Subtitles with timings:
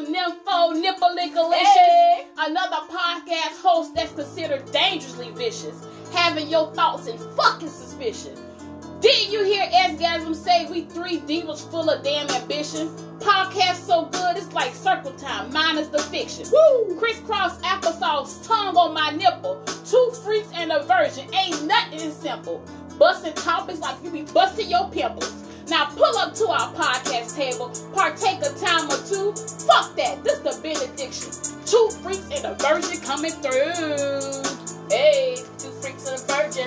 [0.00, 1.62] Xgasm, nympho, nipple-lickalicious.
[1.62, 2.26] Hey.
[2.38, 8.34] Another podcast host that's considered dangerously vicious, having your thoughts in fucking suspicion.
[9.00, 12.88] Didn't you hear Xgasm say we three divas full of damn ambition?
[13.18, 16.46] Podcast so good, it's like circle time, minus the fiction.
[16.50, 16.96] Woo!
[16.98, 19.62] Crisscross applesauce, tongue on my nipple.
[19.86, 22.62] Two freaks and a virgin, ain't nothing simple.
[22.98, 25.32] Busting topics like you be busting your pimples.
[25.70, 29.30] Now pull up to our podcast table, partake a time or two.
[29.70, 31.30] Fuck that, this the benediction.
[31.62, 34.42] Two freaks and a virgin coming through.
[34.90, 36.66] Hey, two freaks and a virgin.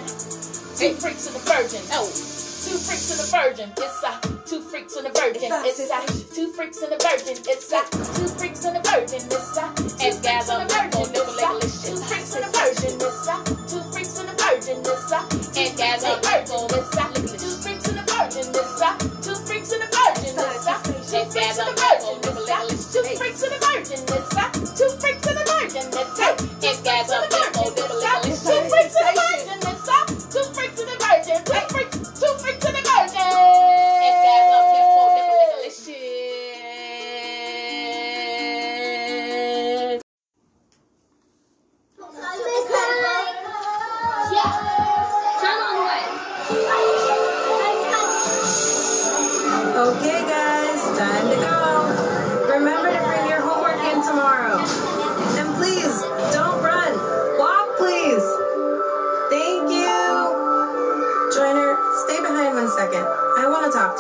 [0.79, 1.83] Two freaks and a virgin.
[1.91, 3.75] Oh, two freaks and a virgin.
[3.75, 5.51] It's a two freaks and a virgin.
[5.51, 5.99] It's a
[6.33, 7.43] two freaks and a virgin.
[7.43, 9.19] It's a two freaks and a virgin.
[9.19, 9.67] It's a
[9.99, 11.11] and gather a virgin.
[11.11, 12.95] It's a two freaks and a virgin.
[13.03, 13.35] It's a
[13.67, 14.79] two freaks and a virgin.
[14.79, 15.19] It's a
[15.59, 17.52] and gather a
[18.13, 18.46] virgin.
[18.50, 18.97] It's a ah.
[19.22, 20.34] two freaks and a virgin.
[20.38, 20.81] It's ah.
[20.81, 22.18] a two freaks and a virgin.
[22.24, 22.62] It's a ah.
[22.62, 22.74] and gather a virgin.
[22.74, 24.00] It's a two freaks and a virgin.
[24.07, 25.85] It's a two freaks and a virgin.
[25.88, 26.29] It's a
[26.62, 27.42] and gather a virgin.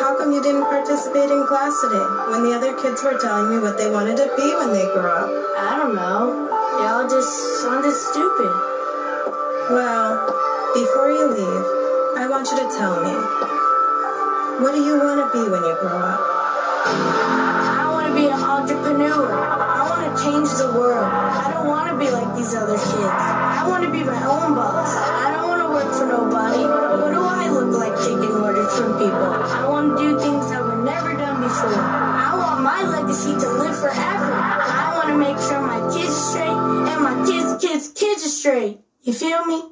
[0.02, 3.60] How come you didn't participate in class today when the other kids were telling me
[3.60, 5.30] what they wanted to be when they grew up?
[5.58, 6.48] I don't know.
[6.78, 8.54] They all just sounded stupid.
[9.74, 10.28] Well,
[10.76, 11.66] before you leave,
[12.18, 13.14] I want you to tell me
[14.62, 16.37] what do you want to be when you grow up?
[16.88, 19.28] I want to be an entrepreneur.
[19.32, 21.04] I want to change the world.
[21.04, 23.22] I don't want to be like these other kids.
[23.60, 24.96] I want to be my own boss.
[24.96, 26.64] I don't want to work for nobody.
[26.64, 29.32] What do I look like taking orders from people?
[29.36, 31.76] I want to do things that were never done before.
[31.76, 34.34] I want my legacy to live forever.
[34.34, 38.30] I want to make sure my kids are straight and my kids' kids' kids are
[38.30, 38.80] straight.
[39.04, 39.64] You feel me?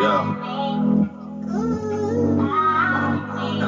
[0.00, 0.53] Yeah.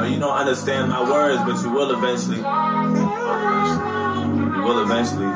[0.06, 2.38] You don't understand my words, but you will eventually.
[2.38, 2.42] You
[4.62, 5.30] will eventually.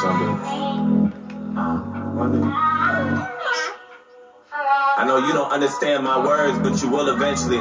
[0.00, 0.32] Someday.
[1.56, 1.78] Uh,
[2.14, 2.73] one day.
[4.96, 7.58] I know you don't understand my words, but you will eventually.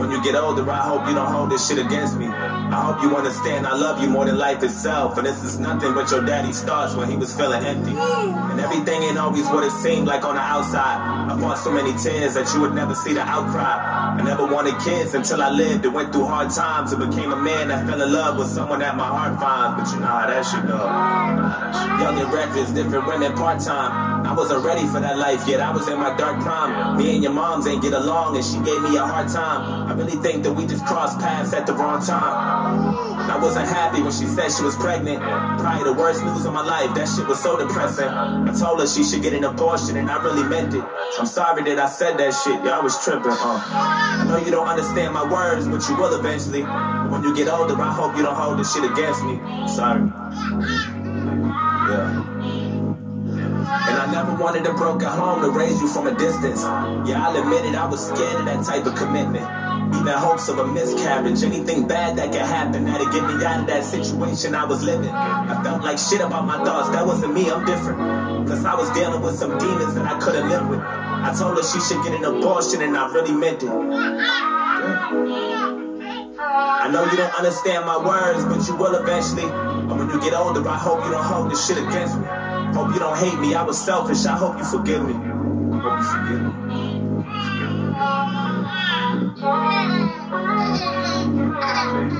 [0.00, 2.24] When you get older, I hope you don't hold this shit against me.
[2.24, 5.18] I hope you understand I love you more than life itself.
[5.18, 7.92] And this is nothing but your daddy's thoughts when he was feeling empty.
[7.92, 11.28] And everything ain't always what it seemed like on the outside.
[11.30, 14.16] I fought so many tears that you would never see the outcry.
[14.16, 17.36] I never wanted kids until I lived and went through hard times and became a
[17.36, 19.82] man that fell in love with someone that my heart finds.
[19.82, 20.80] But you know how that shit go.
[22.00, 24.09] Young and reckless, different women part time.
[24.24, 25.60] I wasn't ready for that life yet.
[25.60, 26.98] I was in my dark prime.
[26.98, 29.88] Me and your moms ain't get along and she gave me a hard time.
[29.88, 33.10] I really think that we just crossed paths at the wrong time.
[33.30, 35.22] I wasn't happy when she said she was pregnant.
[35.22, 36.94] Probably the worst news of my life.
[36.94, 38.08] That shit was so depressing.
[38.08, 40.84] I told her she should get an abortion and I really meant it.
[41.18, 42.62] I'm sorry that I said that shit.
[42.64, 43.30] Y'all was tripping.
[43.30, 43.62] Uh.
[43.62, 46.62] I know you don't understand my words, but you will eventually.
[46.62, 49.38] When you get older, I hope you don't hold this shit against me.
[49.66, 50.02] Sorry.
[51.90, 52.19] Yeah.
[53.90, 56.62] And I never wanted a broken home to raise you from a distance.
[56.62, 59.44] Yeah, I'll admit it, I was scared of that type of commitment.
[59.96, 63.66] Even hopes of a miscarriage, anything bad that could happen that'd get me out of
[63.66, 65.10] that situation I was living.
[65.10, 67.98] I felt like shit about my thoughts, that wasn't me, I'm different.
[68.46, 70.78] Cause I was dealing with some demons that I couldn't live with.
[70.78, 73.70] I told her she should get an abortion and I really meant it.
[76.38, 79.42] I know you don't understand my words, but you will eventually.
[79.42, 82.49] And when you get older, I hope you don't hold this shit against me.
[82.74, 83.54] Hope you don't hate me.
[83.54, 84.26] I was selfish.
[84.26, 85.14] I hope you forgive me.
[85.14, 86.52] Hope you forgive me.
[91.92, 92.19] And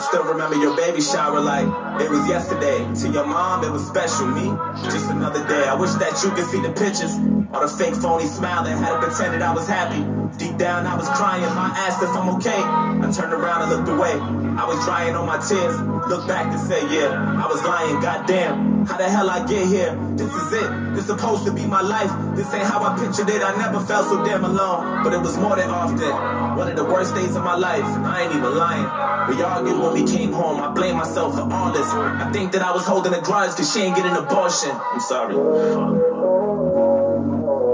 [0.00, 1.68] I still remember your baby shower like
[2.00, 2.88] it was yesterday.
[3.04, 4.28] To your mom, it was special.
[4.28, 4.48] Me,
[4.88, 5.68] just another day.
[5.68, 7.12] I wish that you could see the pictures.
[7.52, 10.00] All the fake phony smile that had pretended I was happy.
[10.38, 11.44] Deep down, I was crying.
[11.44, 12.56] I asked if I'm okay.
[12.56, 14.16] I turned around and looked away.
[14.60, 15.80] I was drying on my tears.
[16.10, 17.98] Look back and say, yeah, I was lying.
[18.02, 19.96] Goddamn, how the hell I get here?
[20.16, 20.94] This is it.
[20.94, 22.12] This supposed to be my life.
[22.36, 23.40] This ain't how I pictured it.
[23.40, 25.02] I never felt so damn alone.
[25.02, 26.12] But it was more than often.
[26.58, 27.84] One of the worst days of my life.
[27.84, 29.34] I ain't even lying.
[29.34, 30.60] We argued when we came home.
[30.60, 31.86] I blame myself for all this.
[31.86, 34.72] I think that I was holding a grudge because she ain't getting an abortion.
[34.72, 35.36] I'm sorry.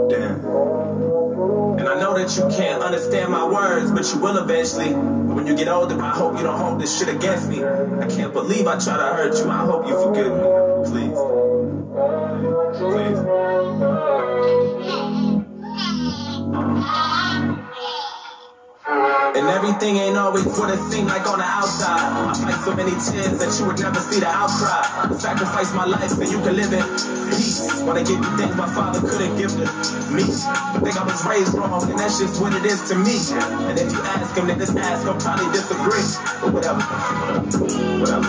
[0.09, 0.66] Damn.
[2.17, 4.95] That you can't understand my words, but you will eventually.
[4.95, 7.63] When you get older, I hope you don't hold this shit against me.
[7.63, 9.51] I can't believe I try to hurt you.
[9.51, 10.43] I hope you forgive me.
[10.89, 11.19] Please.
[12.79, 13.26] Please.
[19.47, 22.03] And everything ain't always what it seemed like on the outside.
[22.03, 25.15] I fight so many tears that you would never see the outcry.
[25.15, 26.83] Sacrifice my life so you can live in
[27.31, 27.63] peace.
[27.87, 29.59] Wanna give you things my father couldn't give to
[30.11, 30.25] me.
[30.83, 33.15] Think I was raised wrong, and that's just what it is to me.
[33.71, 36.03] And if you ask him, then just ask, he'll probably disagree.
[36.43, 36.83] But whatever.
[38.03, 38.27] Whatever.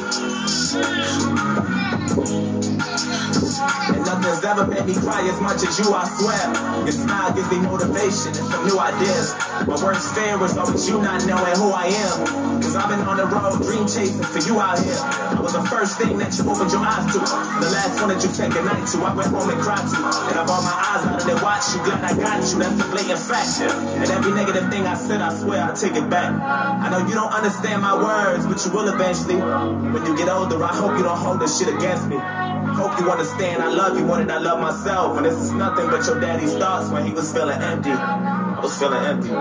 [3.87, 6.83] And nothing's ever made me cry as much as you, I swear.
[6.83, 9.33] Your smile gives me motivation and some new ideas.
[9.67, 12.61] My worst fear was always you not knowing who I am.
[12.61, 14.99] Cause I've been on the road dream chasing for you out here.
[14.99, 17.19] I was the first thing that you opened your eyes to.
[17.19, 18.97] The last one that you take a night to.
[19.07, 19.97] I went home and cried to.
[20.29, 21.79] And I brought my eyes out and then watched you.
[21.87, 22.59] Glad I got you.
[22.59, 23.63] That's the blatant fact.
[23.63, 26.35] And every negative thing I said, I swear I take it back.
[26.35, 29.39] I know you don't understand my words, but you will eventually.
[29.39, 32.17] When you get older, I hope you don't hold this shit against me.
[32.17, 35.17] Hope you understand I love you more than I love myself.
[35.17, 37.91] And this is nothing but your daddy's thoughts when he was feeling empty.
[37.91, 39.31] I was feeling empty.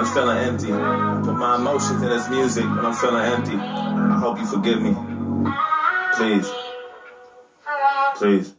[0.00, 0.72] I'm feeling empty.
[0.72, 3.56] I put my emotions in this music when I'm feeling empty.
[3.56, 4.96] I hope you forgive me.
[6.16, 6.50] Please.
[8.16, 8.54] Please.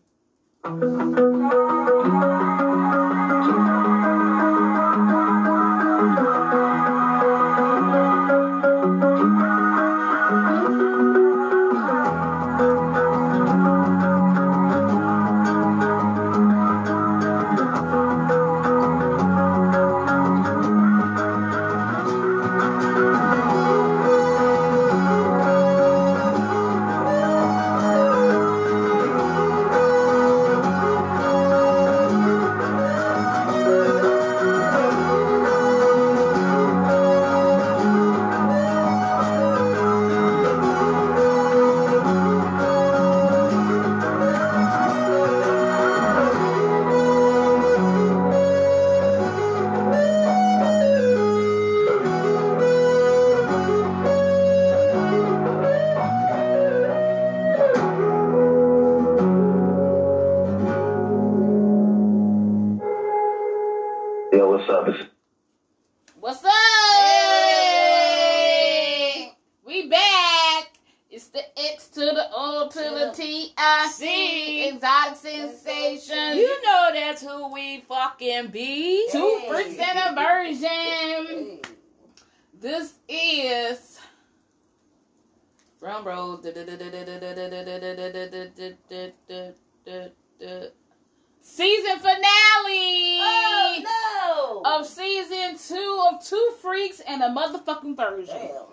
[97.11, 98.25] And a Motherfucking Virgin.
[98.35, 98.63] Damn.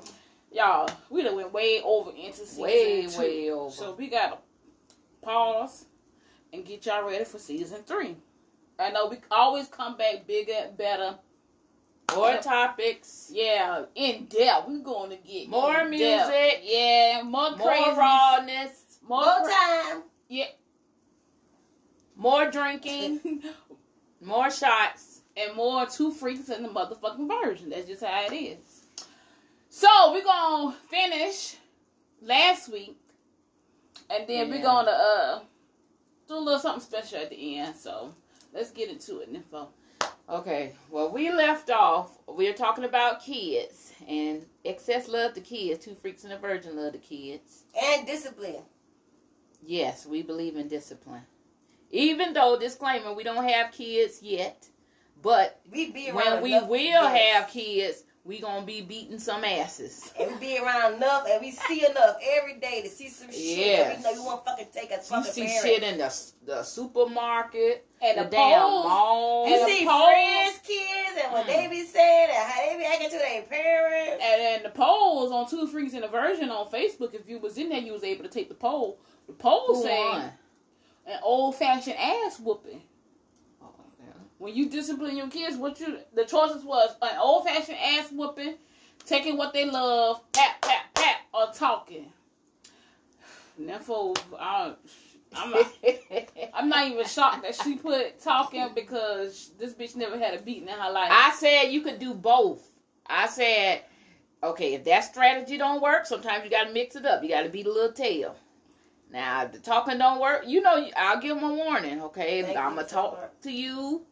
[0.52, 3.18] Y'all, we done went way over into season Way, two.
[3.18, 3.70] way over.
[3.70, 4.38] So we gotta
[5.22, 5.84] pause
[6.52, 8.16] and get y'all ready for season three.
[8.78, 11.16] I know we always come back bigger better.
[12.14, 13.28] More topics.
[13.30, 14.66] Yeah, in depth.
[14.68, 16.30] We're going to get More in depth.
[16.30, 16.60] music.
[16.62, 17.90] Yeah, more, More crazy.
[17.98, 18.70] rawness.
[19.06, 20.02] More, More time.
[20.28, 20.46] Yeah.
[22.16, 23.42] More drinking.
[24.22, 25.17] More shots.
[25.38, 27.70] And more two freaks and the motherfucking version.
[27.70, 28.84] That's just how it is.
[29.70, 31.56] So we're gonna finish
[32.22, 32.98] last week,
[34.10, 35.40] and then we're gonna uh
[36.26, 37.76] do a little something special at the end.
[37.76, 38.14] So
[38.52, 39.68] let's get into it, Nympho.
[40.30, 42.18] Okay, well, we left off.
[42.26, 45.82] We are talking about kids and excess love to kids.
[45.82, 47.64] Two freaks and a virgin love the kids.
[47.82, 48.62] And discipline.
[49.62, 51.22] Yes, we believe in discipline.
[51.90, 54.68] Even though, disclaimer, we don't have kids yet,
[55.22, 57.34] but We be when we will yes.
[57.34, 60.12] have kids, we gonna be beating some asses.
[60.20, 63.40] And we be around enough and we see enough every day to see some shit.
[63.56, 63.96] Yes.
[63.98, 65.62] We know you won't fucking take us You see parents.
[65.64, 68.84] shit in the the supermarket, And the, the damn polls.
[68.86, 69.48] mall.
[69.48, 71.48] You see the friends, kids, and what Mm.
[71.48, 74.22] they be saying and how they be acting to their parents.
[74.24, 77.56] And then the polls on Two Freaks and a Virgin on Facebook, if you was
[77.58, 78.98] in there, you was able to take the poll.
[79.26, 80.32] The poll Who say won?
[81.06, 82.82] an old fashioned ass whooping.
[84.38, 84.44] Yeah.
[84.44, 88.54] When you discipline your kids, what you the choices was an old fashioned ass whooping,
[89.04, 92.12] taking what they love, pat pat pat, or talking.
[93.58, 94.74] Therefore, I,
[95.34, 95.72] I'm not,
[96.54, 100.68] I'm not even shocked that she put talking because this bitch never had a beating
[100.68, 101.10] in her life.
[101.10, 102.64] I said you could do both.
[103.06, 103.82] I said,
[104.42, 107.22] okay, if that strategy don't work, sometimes you got to mix it up.
[107.22, 108.36] You got to beat a little tail.
[109.10, 112.42] Now, the talking don't work, you know, I'll give them a warning, okay?
[112.42, 113.30] Thank I'm gonna talk Tamara.
[113.42, 114.02] to you,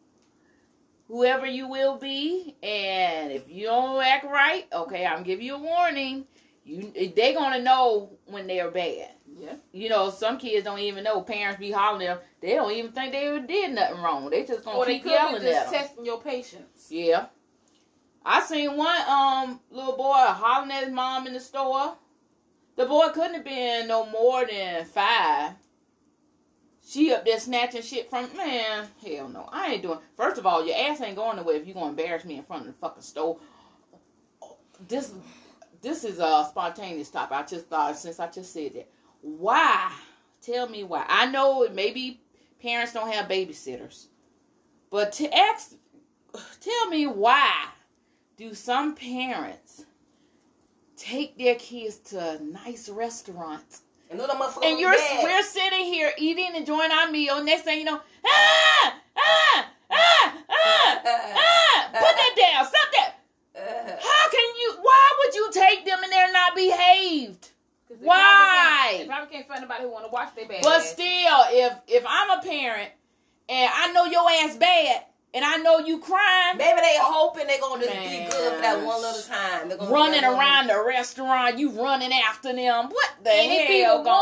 [1.07, 5.59] whoever you will be, and if you don't act right, okay, I'm give you a
[5.59, 6.25] warning.
[6.65, 9.11] You, they to know when they're bad.
[9.39, 11.21] yeah, You know, some kids don't even know.
[11.21, 12.19] Parents be hollering them.
[12.41, 14.29] They don't even think they ever did nothing wrong.
[14.29, 15.81] They just gonna or they keep could yelling be at just them.
[15.81, 16.87] testing your patience.
[16.89, 17.27] Yeah.
[18.25, 21.95] I seen one um little boy hollering at his mom in the store.
[22.75, 25.53] The boy couldn't have been no more than five.
[26.87, 28.87] She up there snatching shit from man.
[29.05, 29.99] Hell no, I ain't doing.
[30.15, 32.61] First of all, your ass ain't going nowhere if you gonna embarrass me in front
[32.61, 33.37] of the fucking store.
[34.87, 35.13] This
[35.81, 37.37] this is a spontaneous topic.
[37.37, 38.89] I just thought since I just said that.
[39.21, 39.91] Why?
[40.41, 41.03] Tell me why.
[41.09, 42.21] I know maybe
[42.61, 44.07] parents don't have babysitters,
[44.89, 45.73] but to ask,
[46.61, 47.65] tell me why
[48.37, 49.83] do some parents
[50.95, 55.23] take their kids to nice restaurants And know the motherfucker and you're bad.
[55.23, 60.33] we're sitting here eating and enjoying our meal next thing you know ah ah ah
[60.49, 63.13] ah ah put that down stop that
[64.01, 67.49] how can you why would you take them and they're not behaved
[67.89, 68.17] 'Cause they Why?
[68.17, 70.89] Probably can't, they probably can't find nobody who want to watch their bad but ass.
[70.91, 72.91] still if if i'm a parent
[73.49, 77.59] and i know your ass bad and i know you crying Maybe they hoping they're
[77.59, 78.25] gonna just Man.
[78.25, 79.69] be good for that one little time.
[79.69, 82.89] They're running be that around the restaurant, you running after them.
[82.89, 84.15] What the And it be hell the going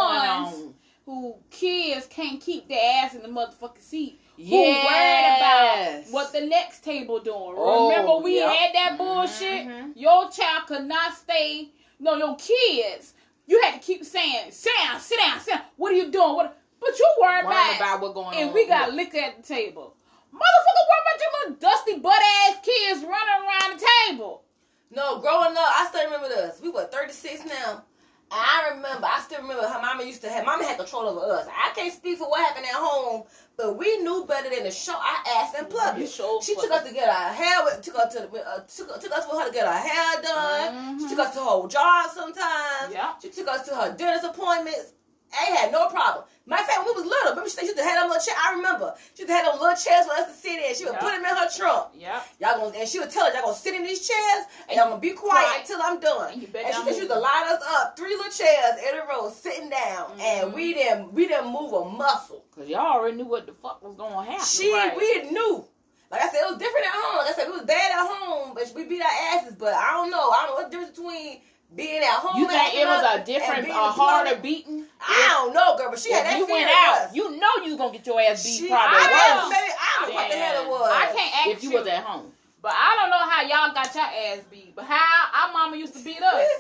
[0.44, 0.74] ones on?
[1.06, 4.20] who kids can't keep their ass in the motherfucking seat.
[4.38, 6.04] Who Yes.
[6.04, 7.54] worried about what the next table doing?
[7.56, 8.50] Oh, Remember we yep.
[8.50, 9.68] had that bullshit.
[9.68, 9.92] Mhm.
[9.96, 11.70] Your child could not stay.
[12.00, 13.14] No, your kids.
[13.48, 16.34] You had to keep saying, "Sit down, sit down, sit down." What are you doing?
[16.36, 16.58] What?
[16.82, 18.54] But you worried Worrying about, about what's going and on.
[18.56, 19.95] we got liquor at the table.
[20.36, 24.44] Motherfucker, what about your little dusty butt ass kids running around the table?
[24.92, 26.60] No, growing up, I still remember this.
[26.62, 27.84] We were 36 now.
[28.32, 31.32] And I remember, I still remember how mama used to have, mama had control over
[31.34, 31.48] us.
[31.48, 33.24] I can't speak for what happened at home,
[33.56, 36.02] but we knew better than to show our ass in public.
[36.02, 39.12] You sure She took us to get our hair, took us to, uh, took, took
[39.12, 41.00] us with her to get our hair done.
[41.00, 41.10] She Mhm.
[41.10, 42.92] took us to her job sometimes.
[42.94, 43.14] Yeah.
[43.22, 44.94] She took us to her dentist appointments.
[45.40, 46.26] I had no problem.
[46.48, 48.36] Matter of fact, when we was little, remember she used to have them little chair.
[48.38, 50.76] I remember she used to have them little chairs for us to sit in.
[50.76, 51.00] She would Yeah.
[51.02, 51.88] put them in her trunk.
[51.98, 52.22] Yeah.
[52.40, 54.90] Y'all gonna and she would tell us y'all gonna sit in these chairs and y'all
[54.90, 55.62] gonna be quiet Quiet.
[55.62, 56.34] until I'm done.
[56.34, 59.06] And you And she she used to line us up three little chairs in a
[59.10, 60.54] row, sitting down, and Mhm.
[60.54, 62.46] we didn't we didn't move a muscle.
[62.56, 64.46] Cause y'all already knew what the fuck was going to happen.
[64.46, 64.96] She right.
[64.96, 65.66] we knew.
[66.12, 67.18] Like I said, it was different at home.
[67.18, 69.56] Like I said, it was bad at home, but we beat our asses.
[69.56, 70.30] But I don't know.
[70.30, 71.42] I don't know what the difference between
[71.76, 72.42] being at home.
[72.42, 74.86] you think it was a different, a in harder beating?
[75.02, 77.16] I don't know, girl, but she had If that you went out, us.
[77.16, 79.54] you know you was gonna get your ass beat She, probably I once.
[79.54, 80.92] guess, maybe, I don't know what the hell it was.
[80.94, 82.32] I can't ask if you was at home.
[82.62, 84.76] But I don't know how y'all got your ass beat.
[84.76, 86.48] But how our mama used to beat us.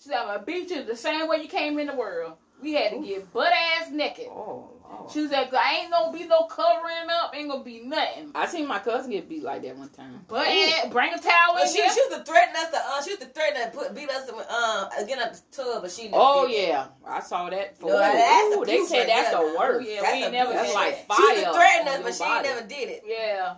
[0.00, 2.34] She said, I'm gonna beat you the same way you came in the world.
[2.62, 4.26] We had to get butt ass naked.
[4.30, 5.08] Oh, oh.
[5.12, 8.30] She like, I ain't gonna be no covering up, ain't gonna be nothing.
[8.34, 10.24] I seen my cousin get beat like that one time.
[10.28, 11.90] But yeah, bring a towel Well, in she, here.
[11.92, 14.26] she used to threaten us to uh, she used to threaten to put beat us
[14.26, 16.68] to uh again up the tub, but she never Oh did that.
[16.68, 17.78] yeah, I saw that.
[17.78, 19.88] For No, that's Ooh, they said that's there the worst.
[19.88, 20.32] Yeah, That's we ain't abuse.
[20.40, 21.16] never That's like fire.
[21.18, 22.48] She used to threaten us, but she body.
[22.48, 23.02] ain't never did it.
[23.06, 23.54] Yeah.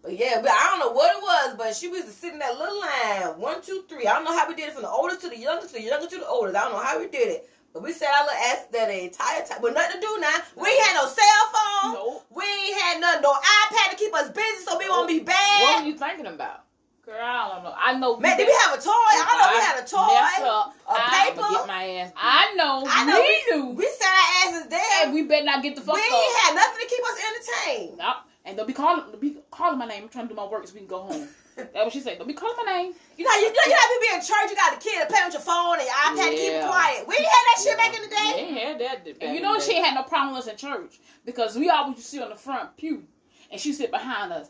[0.00, 2.56] But yeah, but I don't know what it was, but she was sitting in that
[2.56, 4.06] little line, one, two, three.
[4.06, 5.86] I don't know how we did it from the oldest to the youngest, to the
[5.86, 6.56] youngest to the oldest.
[6.56, 7.50] I don't know how we did it.
[7.72, 9.58] But we sat our little ass there the entire time.
[9.60, 10.36] But nothing to do now.
[10.56, 11.92] We ain't had no cell phone.
[11.94, 12.26] Nope.
[12.34, 15.34] We ain't had nothing, no iPad to keep us busy so we won't be bad.
[15.62, 15.82] What bad.
[15.82, 16.64] were you thinking about?
[17.08, 17.74] Girl, I don't know.
[17.74, 18.16] I know.
[18.18, 18.92] Man, did we have a toy?
[18.92, 19.96] I don't know we had a toy.
[20.44, 21.48] up, a I'ma paper.
[21.56, 22.10] Get my ass.
[22.10, 22.20] beat.
[22.20, 22.84] I know.
[22.86, 23.70] I know we knew.
[23.70, 25.06] We sat our asses there.
[25.06, 26.06] Hey, we better not get the fuck we up.
[26.06, 27.98] ain't had nothing to keep us entertained.
[27.98, 28.16] Nope.
[28.44, 30.02] And they'll be calling, be calling my name.
[30.02, 31.28] I'm trying to do my work so we can go home.
[31.74, 32.18] That's what she said.
[32.18, 32.92] Don't be calling my name.
[33.16, 34.80] You know, you, you know, you know, how people be in church, you got a
[34.80, 37.08] kid to play with your phone and your iPad to keep it quiet.
[37.08, 38.48] We ain't had that shit back in the They day.
[38.48, 39.04] ain't had that.
[39.04, 39.76] back And you know the she day.
[39.78, 42.30] ain't had no problem with us in church because we always used to sit on
[42.30, 43.04] the front pew,
[43.50, 44.48] and she sit behind us.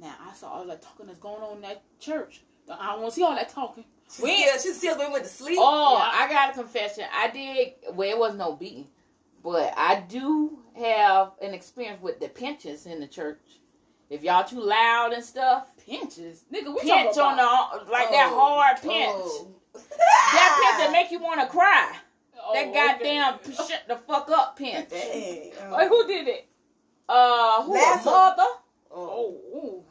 [0.00, 2.42] Now I saw all that talking that's going on in that church.
[2.70, 3.84] I don't want to see all that talking.
[4.14, 5.58] She We still, she still when we went to sleep.
[5.60, 6.24] Oh, Yeah.
[6.24, 7.04] I got a confession.
[7.12, 7.72] I did.
[7.94, 8.88] Well, it was no beating,
[9.42, 13.40] but I do have an experience with the pinches in the church.
[14.10, 16.74] If y'all too loud and stuff, pinches, nigga.
[16.74, 18.38] We pinch on the like that Oh.
[18.40, 19.12] hard pinch.
[19.14, 19.48] Oh.
[19.74, 21.94] That pinch that make you want to cry.
[22.42, 24.88] oh, that goddamn shut the fuck up pinch.
[24.88, 25.00] Dang.
[25.00, 25.52] Okay.
[25.70, 26.46] Wait, who did it?
[27.08, 28.42] Uh, who That's a a- mother?
[28.90, 29.36] Oh.
[29.54, 29.84] Oh, ooh.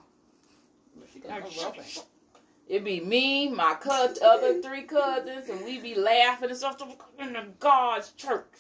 [1.13, 2.05] She got her rough.
[2.67, 6.81] It be me, my cousin, other three cousins, and we be laughing and stuff
[7.19, 8.51] in the God's church.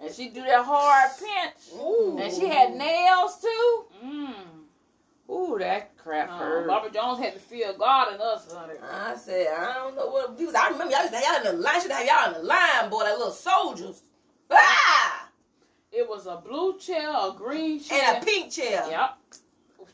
[0.00, 1.54] And she do that hard pinch.
[1.80, 2.18] Ooh.
[2.20, 3.84] And she had nails too.
[4.04, 4.34] Mm.
[5.30, 6.66] Ooh, that crap Uh, hurt.
[6.68, 8.74] Barbara Jones had to feel God in us, honey.
[8.90, 10.56] I said, I don't know what people.
[10.56, 11.80] I remember y'all used to have y'all in the line.
[11.82, 14.00] Should have y'all in the line, boy, like little soldiers.
[14.50, 15.28] Ah!
[15.92, 18.86] It was a blue chair, a green chair, And a pink chair.
[18.88, 19.18] Yep.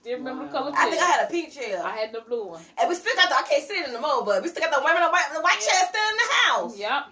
[0.01, 1.83] Still remember the color I think I had a pink chair.
[1.83, 2.63] I had the blue one.
[2.79, 4.71] and we still got the, I can't sit in the mode, but we still got
[4.79, 6.79] the women, the white, the white chair still in the house.
[6.79, 7.07] Yep.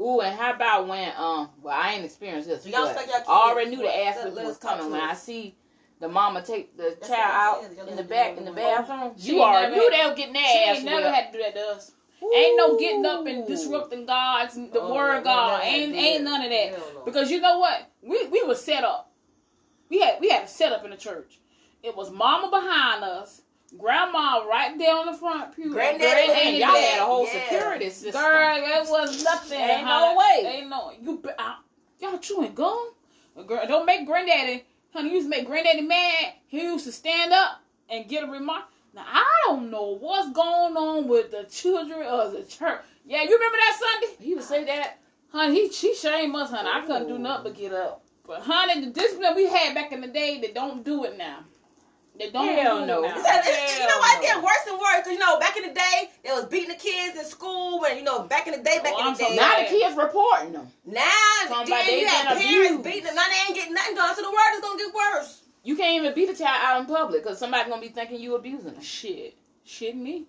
[0.00, 3.50] Ooh, and how about when um well I ain't experienced this, y'all but y'all I
[3.50, 5.00] already knew the ass whipping was coming when.
[5.00, 5.56] I see
[6.00, 9.12] the mama take the That's child out in the back in the bathroom.
[9.18, 11.54] She You already knew they were getting She ass ain't never had to do that
[11.54, 11.92] to us.
[12.22, 15.62] Ain't no getting up and disrupting God's the Oh, word of God.
[15.62, 16.72] ain't ain't none of that.
[16.72, 17.02] No.
[17.04, 17.90] Because you know what?
[18.02, 19.12] We we were set up.
[19.88, 21.38] We had we had a setup in the church.
[21.82, 23.42] It was mama behind us,
[23.76, 25.70] grandma right there on the front pew.
[25.72, 27.42] Granddaddy and in y'all had a whole Yeah.
[27.44, 28.12] security system.
[28.12, 29.60] Girl, it was nothing.
[29.60, 30.42] Ain't no way.
[30.46, 31.18] Ain't no you.
[31.18, 31.56] be- I,
[32.00, 32.92] y'all chewing gum.
[33.46, 34.64] Girl, don't make granddaddy.
[34.92, 36.32] Honey, you used to make granddaddy mad.
[36.46, 38.64] He used to stand up and get a remark.
[38.94, 42.80] Now I don't know what's going on with the children of the church.
[43.06, 44.24] Yeah, you remember that Sunday?
[44.24, 44.98] He would say that.
[45.30, 46.70] Honey, he she shamed us, honey.
[46.72, 48.02] I couldn't do nothing but get up.
[48.26, 51.40] But honey, the discipline we had back in the day, they don't do it now.
[52.18, 53.04] They don't Hell no.
[53.04, 53.16] it now.
[53.18, 54.18] It's- it's- you know Hell what?
[54.18, 55.04] It's getting worse and worse.
[55.04, 57.80] Cause you know, back in the day, they was beating the kids in school.
[57.80, 59.36] When you know, back in the day, oh, back Oh, in the so day.
[59.36, 60.72] Now the kids reporting them.
[60.84, 61.04] Now,
[61.48, 62.82] Talking then they you had parents abused.
[62.84, 63.14] beating them.
[63.14, 64.16] Now they ain't getting nothing done.
[64.16, 65.40] So the world is gonna get worse.
[65.62, 68.34] You can't even beat a child out in public because somebody's gonna be thinking you
[68.34, 68.82] abusing them.
[68.82, 69.36] Shit.
[69.64, 70.24] Shit me.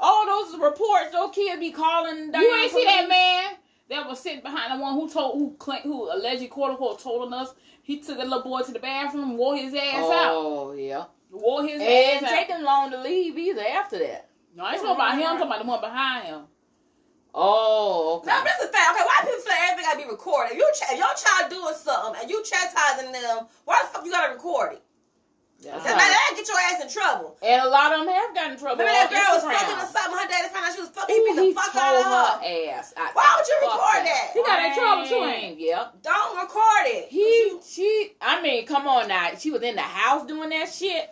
[0.00, 2.32] All those reports, those kids be calling.
[2.32, 3.56] You ain't see that man
[3.90, 7.22] that was sitting behind the one who told who claimed who allegedly quote unquote told
[7.32, 7.54] on us.
[7.82, 11.04] He took a little boy to the bathroom, wore his ass oh, out, Oh yeah.
[11.30, 12.30] wore his And ass didn't out.
[12.30, 14.28] take them long to leave either after that.
[14.54, 15.22] No, I ain't talking about him.
[15.26, 16.40] I'm talking about the one behind him.
[17.34, 18.26] Oh, okay.
[18.30, 18.82] Now, this is the thing.
[18.90, 20.52] Okay, why people feel like everything gotta be recorded?
[20.52, 24.04] If, you ch- if your child doing something and you chastising them, why the fuck
[24.04, 24.82] you gotta record it?
[25.58, 26.06] That's Cause now right.
[26.06, 27.36] that'll get your ass in trouble.
[27.42, 28.78] And a lot of them have gotten in trouble.
[28.78, 29.58] Remember that on girl was Instagram.
[29.58, 30.18] fucking or something.
[30.18, 31.14] Her daddy found out she was fucking.
[31.14, 32.78] He Ooh, beat the fuck out of her her.
[32.78, 32.94] ass.
[32.96, 34.30] out Why would you record fucking that?
[34.34, 35.44] He got in trouble too, frame.
[35.50, 36.02] ain't Yep.
[36.02, 37.08] Don't record it.
[37.10, 39.30] He, she, I mean, come on now.
[39.36, 41.10] She was in the house doing that shit.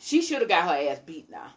[0.00, 1.52] She should have got her ass beat now.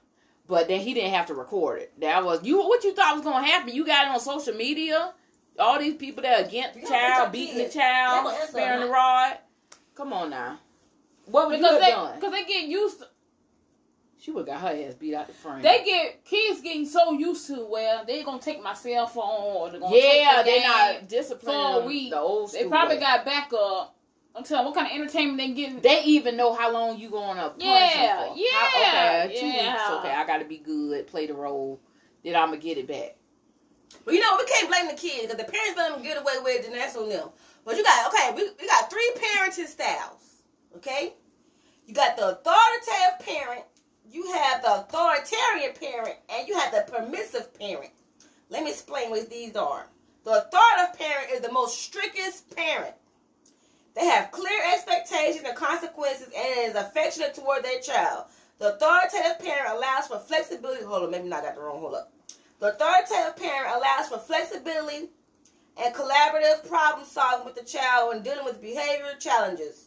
[0.47, 1.93] But then he didn't have to record it.
[2.01, 2.59] That was you.
[2.59, 3.73] What you thought was gonna happen?
[3.73, 5.13] You got it on social media.
[5.57, 8.89] All these people that are against the You child, beating the child, Y'all sparing the
[8.89, 9.37] rod.
[9.95, 10.59] Come on now.
[11.25, 12.21] What would you Because have they, done?
[12.21, 13.07] cause they get used to,
[14.17, 15.61] She would have got her ass beat out the frame.
[15.61, 19.23] they get, kids getting so used to, well, they're gonna take my cell phone
[19.55, 20.69] or they're gonna yeah, take the they're game.
[20.69, 22.11] not disciplined for a week.
[22.11, 23.01] the old They probably way.
[23.01, 23.91] got backup.
[24.37, 25.79] I'm telling you, what kind of entertainment they getting.
[25.79, 28.33] They even know how long you gonna punish Yeah, for.
[28.35, 29.71] yeah, How- okay, two yeah.
[29.73, 29.89] weeks.
[30.05, 31.07] Okay, I gotta be good.
[31.07, 31.79] Play the role.
[32.23, 33.15] Then I'm gonna get it back.
[34.03, 36.33] But you know, we can't blame the kids because the parents let them get away
[36.43, 37.29] with it, and that's on them.
[37.63, 40.24] But you got okay, we, we got three parenting styles.
[40.77, 41.13] Okay,
[41.87, 43.63] you got the authoritative parent,
[44.11, 47.91] you have the authoritarian parent, and you have the permissive parent.
[48.49, 49.87] Let me explain what these are.
[50.25, 52.93] The authoritative parent is the most strictest parent.
[53.95, 58.25] They have clear expectations and consequences and is affectionate toward their child.
[58.59, 60.83] The authoritative parent allows for flexibility.
[60.83, 61.79] Hold on, maybe I got the wrong.
[61.79, 62.11] Hold up.
[62.59, 65.09] The authoritative parent allows for flexibility
[65.77, 69.84] and collaborative problem solving with the child when dealing with behavioral challenges.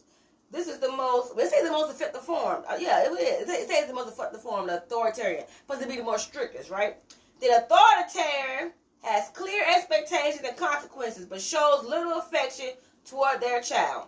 [0.51, 2.63] This is the most, it says the most effective form.
[2.67, 3.49] Uh, yeah, it is.
[3.49, 5.45] It says the most effective form, the authoritarian.
[5.67, 6.97] Supposed to be the more strictest, right?
[7.39, 12.71] The authoritarian has clear expectations and consequences, but shows little affection
[13.05, 14.07] toward their child.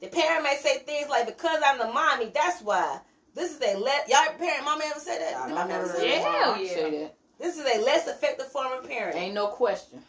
[0.00, 3.00] The parent may say things like, because I'm the mommy, that's why.
[3.34, 5.36] This is a let y'all parent mommy ever say that?
[5.36, 6.40] I never mama heard say my that?
[6.40, 6.74] mom Hell yeah.
[6.74, 7.14] say that.
[7.38, 9.14] This is a less effective form of parenting.
[9.16, 10.02] Ain't no question.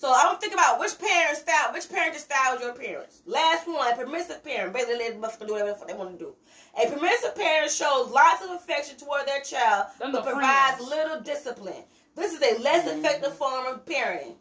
[0.00, 3.20] So I don't think about which parent style, which parenting style is your parents.
[3.26, 6.34] Last one, a permissive parent, basically let them do whatever they want to do.
[6.82, 10.88] A permissive parent shows lots of affection toward their child, Them but the provides friends.
[10.90, 11.84] little discipline.
[12.14, 12.98] This is a less Mhm.
[12.98, 14.36] effective form of parenting.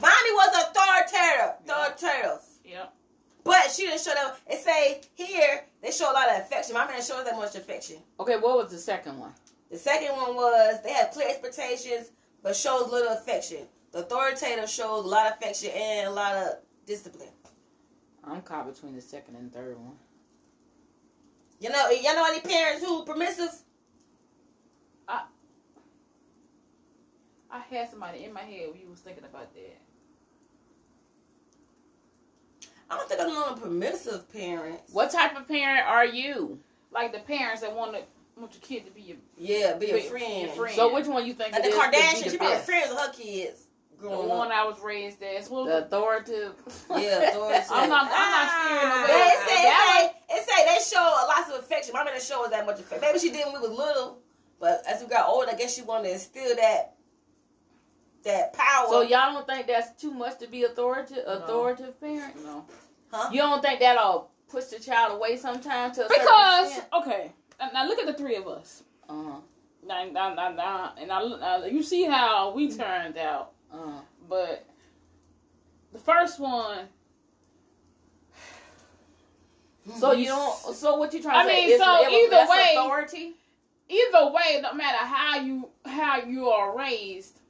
[0.00, 2.40] Mommy was authoritative, authoritative.
[2.64, 2.92] Yep.
[3.42, 4.30] But she didn't show them.
[4.46, 6.74] It say here they show a lot of affection.
[6.74, 7.96] Mommy didn't show us that much affection.
[8.20, 9.34] Okay, what was the second one?
[9.72, 12.10] The second one was they have clear expectations,
[12.44, 13.68] but shows little affection.
[13.92, 16.48] The authoritative shows a lot of affection and a lot of
[16.86, 17.28] discipline.
[18.24, 19.94] I'm caught between the second and third one.
[21.60, 23.50] You know, y'all know any parents who permissive?
[25.08, 25.22] I
[27.50, 29.80] I had somebody in my head when you was thinking about that.
[32.90, 34.92] I don't think I know any permissive parents.
[34.92, 36.58] What type of parent are you?
[36.90, 38.02] Like the parents that want to
[38.36, 40.42] want your kid to be your Yeah, be a Be- friend.
[40.46, 40.76] your friend.
[40.76, 42.54] So which one you think Like it the is to be Kardashians, the she probably
[42.56, 42.66] best?
[42.66, 43.62] friends with her kids
[44.00, 44.54] the one up.
[44.54, 45.48] I was raised as.
[45.50, 46.54] Well, The authoritative.
[46.90, 47.66] Yeah, authoritative.
[47.70, 49.20] I'm not- I'm not steering But away.
[49.28, 51.92] it say, That it say, it say they show a lots of affection.
[51.94, 53.00] Mama didn't show us that much affection.
[53.00, 54.18] Maybe she did when we was little,
[54.60, 56.94] but as we got older, I guess she wanted to instill that
[58.24, 58.86] that power.
[58.88, 62.34] So y'all don't think that's too much to be authoritative authoritative parent?
[62.44, 62.64] no.
[63.12, 63.30] Huh?
[63.32, 67.86] You don't think that'll push the child away sometime to a Because okay, now, now
[67.88, 68.82] look at the three of us.
[69.08, 69.38] Uh-huh.
[69.86, 74.00] Now, now, now, now, and I, now, you see how we turned out, Uh-huh.
[74.28, 74.66] but
[75.92, 76.86] the first one.
[79.98, 81.66] So you don't so what you trying to I say?
[81.66, 83.34] mean, is so it either way- authority?
[83.90, 87.40] Either way, no matter how you how you are raised,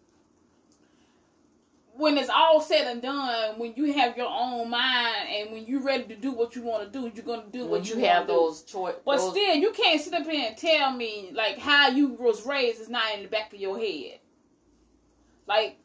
[1.97, 5.83] when it's all said and done, when you have your own mind and when you're
[5.83, 8.07] ready to do what you want to do, you're gonna do When what you wanna
[8.07, 11.59] have those choice But those, still, you can't sit up here and tell me like
[11.59, 14.21] how you was raised is not in the back of your head.
[15.49, 15.77] Like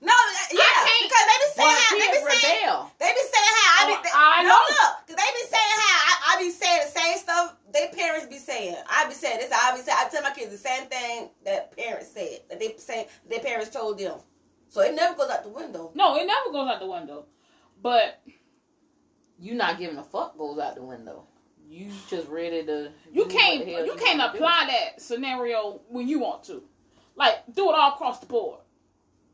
[0.00, 2.90] no, uh, yeah, can't- because they be saying how they be saying rebel.
[2.98, 4.64] they be saying how I be Oh, they, I no, know.
[4.70, 8.26] look, cause they be saying how I, I be saying the same stuff their parents
[8.26, 8.76] be saying.
[8.88, 9.50] I be saying this.
[9.52, 12.74] I be saying I tell my kids the same thing that parents said that they
[12.78, 14.18] say their parents told them.
[14.68, 15.90] So it never goes out the window.
[15.94, 17.26] no, it never goes out the window.
[17.82, 18.20] But
[19.38, 21.24] You not giving a fuck goes out the window.
[21.68, 26.42] You just ready to you can't hell you can't apply that scenario when you want
[26.44, 26.62] to.
[27.16, 28.60] Like do it all across the board.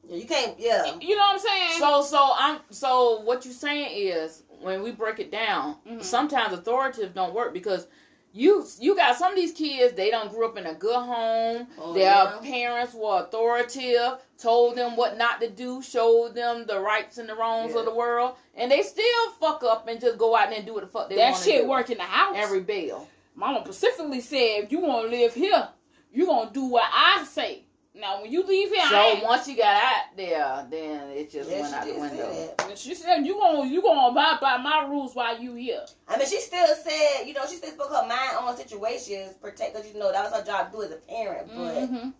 [0.09, 0.59] Yeah, you can't.
[0.59, 1.79] Yeah, You know what I'm saying?
[1.79, 6.03] So so I'm so what you saying is when we break it down, Mhm.
[6.05, 7.87] sometimes authoritative don't work because
[8.33, 11.67] you you got some of these kids they don't grew up in a good home.
[11.81, 12.39] Oh, Their yeah.
[12.43, 17.35] parents were authoritative, told them what not to do, showed them the rights and the
[17.35, 17.81] wrongs Yeah.
[17.81, 20.75] of the world, and they still fuck up and just go out there and do
[20.75, 21.37] what the fuck they want.
[21.37, 21.69] that shit do.
[21.69, 22.37] work in the house.
[22.37, 23.09] and rebel.
[23.35, 25.69] Mama specifically said, if you want to live here,
[26.13, 27.65] you gonna do what I say.
[27.99, 29.25] Now, when you leave here, I So ain't.
[29.25, 32.55] once you got out there, then it just yeah, went out the window.
[32.69, 35.85] And she said, you gonna you gonna abide by my rules while you here.
[36.07, 39.75] I mean, she still said, you know, she still spoke her mind on situations, protect,
[39.75, 41.49] because you know that was her job to do as a parent.
[41.49, 42.11] But Mm-hmm.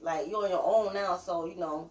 [0.00, 1.90] like you're on your own now, so you know.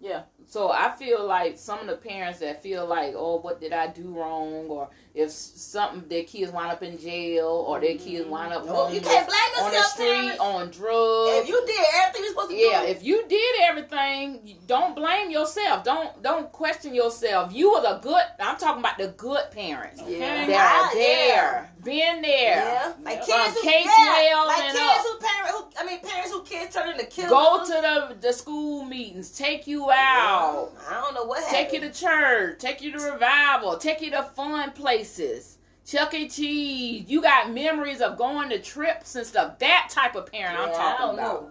[0.00, 0.22] Yeah.
[0.46, 3.86] So I feel like some of the parents that feel like, oh, what did I
[3.86, 4.66] do wrong?
[4.68, 8.88] Or if something, their kids wind up in jail or their kids wind up No,
[8.88, 10.40] you can't blame on the yourself, street, parents.
[10.40, 11.30] on drugs.
[11.38, 15.30] If you did everything you're supposed to yeah, do, if you did everything, don't blame
[15.30, 15.82] yourself.
[15.84, 17.54] Don't don't question yourself.
[17.54, 18.22] You were the good.
[18.40, 20.02] I'm talking about the good parents.
[20.06, 22.56] yeah, They're Ah, there, been there.
[22.56, 23.44] Yeah, like Yeah.
[23.46, 24.96] kids who, K-12 yeah, like kids up.
[25.06, 27.30] who parent, who, I mean parents who kids turn into killers.
[27.30, 29.30] Go to the the school meetings.
[29.30, 30.72] Take you out.
[30.88, 31.70] I don't know what happened.
[31.70, 32.58] Take you to church.
[32.58, 33.76] Take you to revival.
[33.78, 35.58] Take you to fun places.
[35.86, 36.28] Chuck E.
[36.28, 37.04] Cheese.
[37.08, 39.58] You got memories of going to trips and stuff.
[39.58, 41.42] That type of parent I'm Yeah, I talking about.
[41.42, 41.50] know.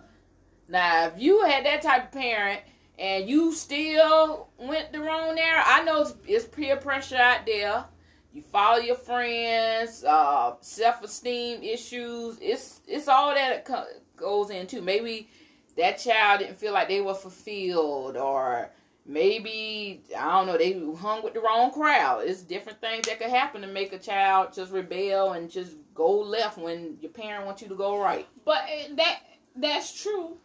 [0.69, 2.61] Now, if you had that type of parent
[2.97, 7.85] and you still went the wrong there, I know it's, it's peer pressure out there.
[8.33, 12.39] You follow your friends, uh, self-esteem issues.
[12.41, 14.81] It's it's all that it co- goes into.
[14.81, 15.29] Maybe
[15.77, 18.69] that child didn't feel like they were fulfilled, or
[19.05, 22.23] maybe I don't know they hung with the wrong crowd.
[22.25, 26.11] It's different things that could happen to make a child just rebel and just go
[26.19, 28.27] left when your parent wants you to go right.
[28.45, 29.19] But uh, that
[29.55, 30.37] that's true.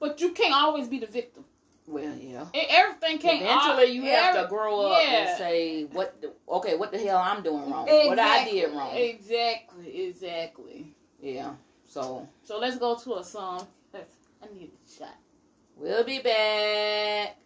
[0.00, 1.44] But you can't always be the victim.
[1.86, 2.46] Well, yeah.
[2.54, 3.42] Everything can't.
[3.42, 5.28] Eventually, you have to grow up yeah.
[5.28, 6.20] and say, "What?
[6.20, 7.86] The, okay, what the hell I'm doing wrong?
[7.86, 8.96] What I did wrong?
[8.96, 10.94] Exactly, exactly.
[11.20, 11.52] Yeah.
[11.86, 13.66] So So let's go to a song.
[14.44, 15.16] Let's, I need a shot.
[15.76, 17.36] we'll be back.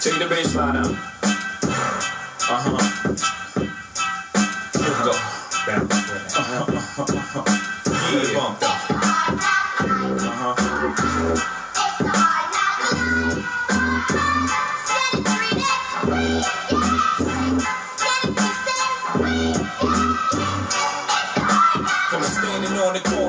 [0.00, 0.86] Take the bass line out.
[0.86, 2.78] Uh huh.
[4.78, 5.10] Here we go.
[6.34, 7.44] Uh-huh, uh-huh, uh-huh.
[8.12, 8.34] Yeah.
[8.34, 8.90] Bumped up.
[10.30, 10.52] Uh-huh.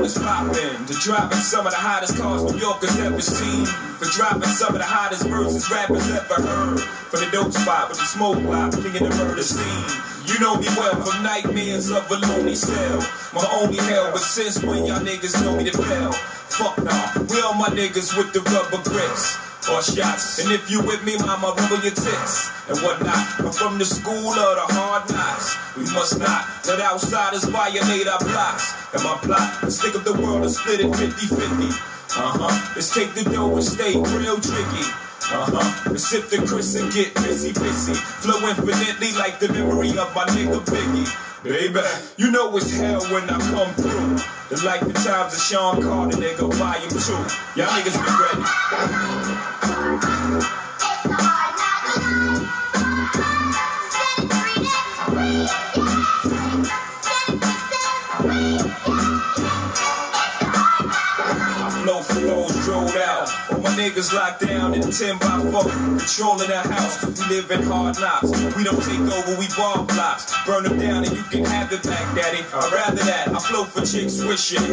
[0.04, 3.66] Corners popping to driving some of the hottest cars New Yorkers ever seen.
[3.66, 6.80] For driving some of the hottest verses rappers ever heard.
[6.80, 9.86] From the dope spot with the smoke block, thinking the murder scene.
[10.26, 13.00] You know me well from nightmares of a lonely cell.
[13.34, 16.12] My only hell, but since when y'all niggas know me to fail?
[16.12, 20.40] Fuck nah, we all my niggas with the rubber grips or shots.
[20.40, 23.16] And if you with me, mama, rubber your tits and whatnot.
[23.40, 25.56] I'm from the school of the hard knocks.
[25.78, 28.74] We must not let outsiders violate our blocks.
[28.94, 31.94] And my plot is think of the world and split it 50-50.
[32.16, 32.74] Uh-huh.
[32.76, 34.86] Let's take the dough and stay real tricky.
[35.36, 35.90] Uh-huh.
[35.90, 37.96] Let's sip the Cris and get busy, busy.
[37.96, 41.10] Flow infinitely like the memory of my nigga Biggie.
[41.44, 41.82] Baby,
[42.18, 44.14] you know it's hell when I come through.
[44.52, 47.14] It's like the times of Shawn Carter, nigga, volume two.
[47.60, 48.44] Y'all niggas be ready.
[61.66, 63.33] I flow for drove out.
[63.84, 65.64] Niggas locked down in 10 by 4,
[66.00, 67.04] controlling the house.
[67.04, 68.32] We live in hard knocks.
[68.56, 70.32] We don't take over, we ball blocks.
[70.48, 72.46] Burn them down and you can have it back, daddy.
[72.54, 73.28] I'd rather that.
[73.28, 74.64] I flow for chicks wishing.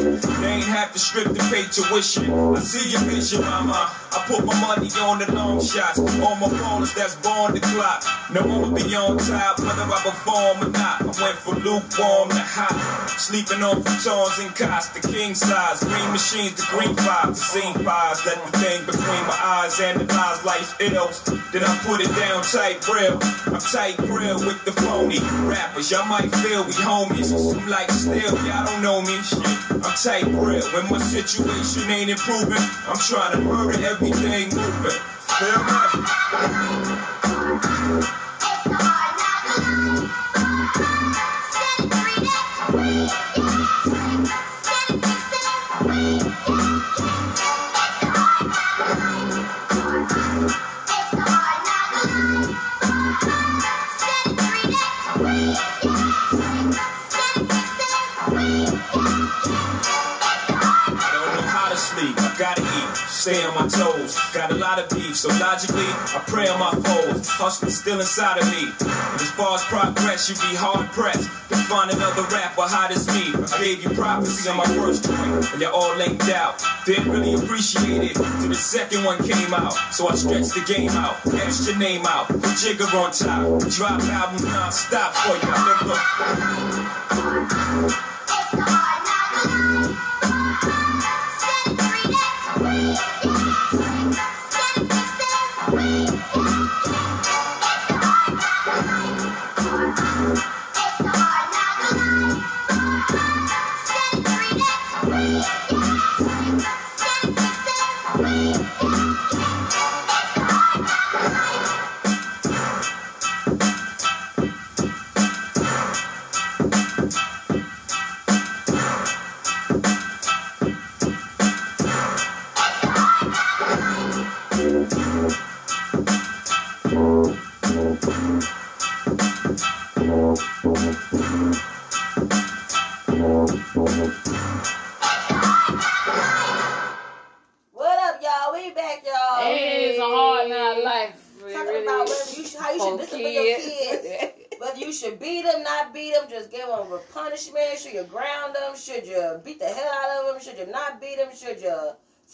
[0.40, 2.30] They ain't have to strip to pay tuition.
[2.30, 3.90] I see your vision, mama.
[4.12, 5.98] I put my money on the long shots.
[5.98, 8.04] All my ballers that's born to clock.
[8.30, 11.02] No I'ma be on top, whether I perform or not.
[11.02, 13.10] I went from lukewarm to hot.
[13.18, 15.82] Sleeping on futons and cots, the king size.
[15.82, 18.26] Green machines, the green vibes, the same vibes.
[18.26, 21.22] Let the thing between my eyes and the lies, life ills.
[21.52, 23.18] Then I put it down tight grill.
[23.46, 25.90] I'm tight grill with the phony rappers.
[25.90, 27.32] Y'all might feel we homies.
[27.32, 29.16] I'm like still, y'all don't know me.
[29.82, 30.66] I'm tight grill.
[30.72, 35.00] When my situation ain't improving, I'm trying to murder everything moving.
[35.40, 36.79] Feel me?
[63.20, 64.16] Stay on my toes.
[64.32, 67.28] Got a lot of beef, so logically, I pray on my foes.
[67.28, 68.72] Hustling still inside of me.
[68.80, 73.06] And as far as progress, you be hard pressed to find another rapper hot as
[73.12, 73.28] me.
[73.36, 76.64] I gave you prophecy on my first joint, and y'all all linked out.
[76.86, 79.76] Didn't really appreciate it till the second one came out.
[79.92, 83.68] So I stretched the game out, etched your name out, put Jigga on top.
[83.68, 86.00] Drop album non-stop for you, nigga.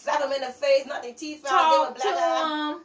[0.06, 2.70] Slap them in the face, knock their teeth out, Talk give to them black eye?
[2.72, 2.84] them.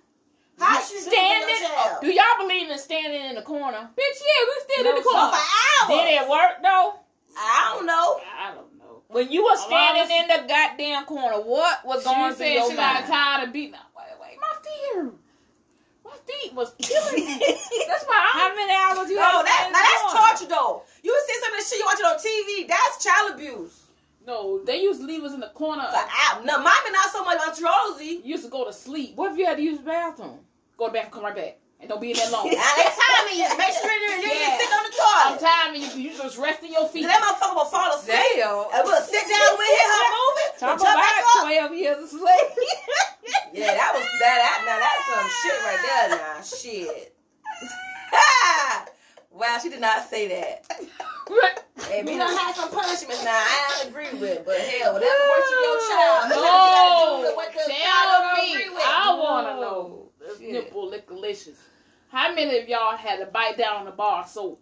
[0.60, 1.56] How should you do Standing.
[1.70, 3.90] oh, do y'all believe in standing in the corner?
[3.98, 5.32] Bitch, yeah, we still in the corner.
[5.32, 6.02] For corner.
[6.02, 6.10] hours.
[6.10, 6.94] Did it work though?
[7.38, 8.20] I don't know.
[8.22, 9.02] I don't know.
[9.08, 12.46] When you were Oh, standing was- in the goddamn corner, what was going she through
[12.46, 13.74] said your she got tired of beating.
[13.74, 15.14] Wait, wait, my feet.
[16.06, 17.40] My feet was killing me.
[17.88, 18.56] That's why How I'm.
[18.56, 20.84] many hours you No, had to that now that's torture though.
[21.04, 23.81] You see some of the shit you watching on TV, that's child abuse.
[24.28, 25.88] No, they used to leave us in the corner.
[25.92, 28.22] But I, no, mine not so much on Rosie.
[28.24, 29.16] You used to go to sleep.
[29.16, 30.40] What if you had to use the bathroom?
[30.78, 32.46] Go to the bathroom, come right back, and don't be in there long.
[32.54, 33.50] And they timing you.
[33.58, 34.58] Make sure you're, you're Yeah.
[34.62, 35.26] sitting on the toilet.
[35.26, 35.42] I'm toilet.
[35.42, 35.90] tired of you.
[36.06, 37.10] You just resting your feet.
[37.10, 38.14] That motherfucker will fall asleep.
[38.38, 38.70] Damn.
[38.78, 41.50] And we'll sit down, we hear her moving, Talk we'll back about up.
[41.50, 42.70] twelve years of slavery.
[43.54, 44.38] Yeah, that was that.
[44.42, 46.08] that now that's some shit right there.
[46.18, 47.16] Now shit.
[49.32, 50.66] wow, she did not say that.
[51.88, 53.32] Hey, we done have some punishments now.
[53.32, 56.30] I don't agree with, but hell, whatever works for your child.
[56.30, 58.54] No, sometimes you gotta do what the child me.
[58.54, 58.84] agree with.
[58.86, 60.10] I want to know.
[60.38, 60.52] Shit.
[60.52, 61.58] Nipple lickalicious.
[62.10, 64.62] How many of y'all had to bite down on the bar of soap?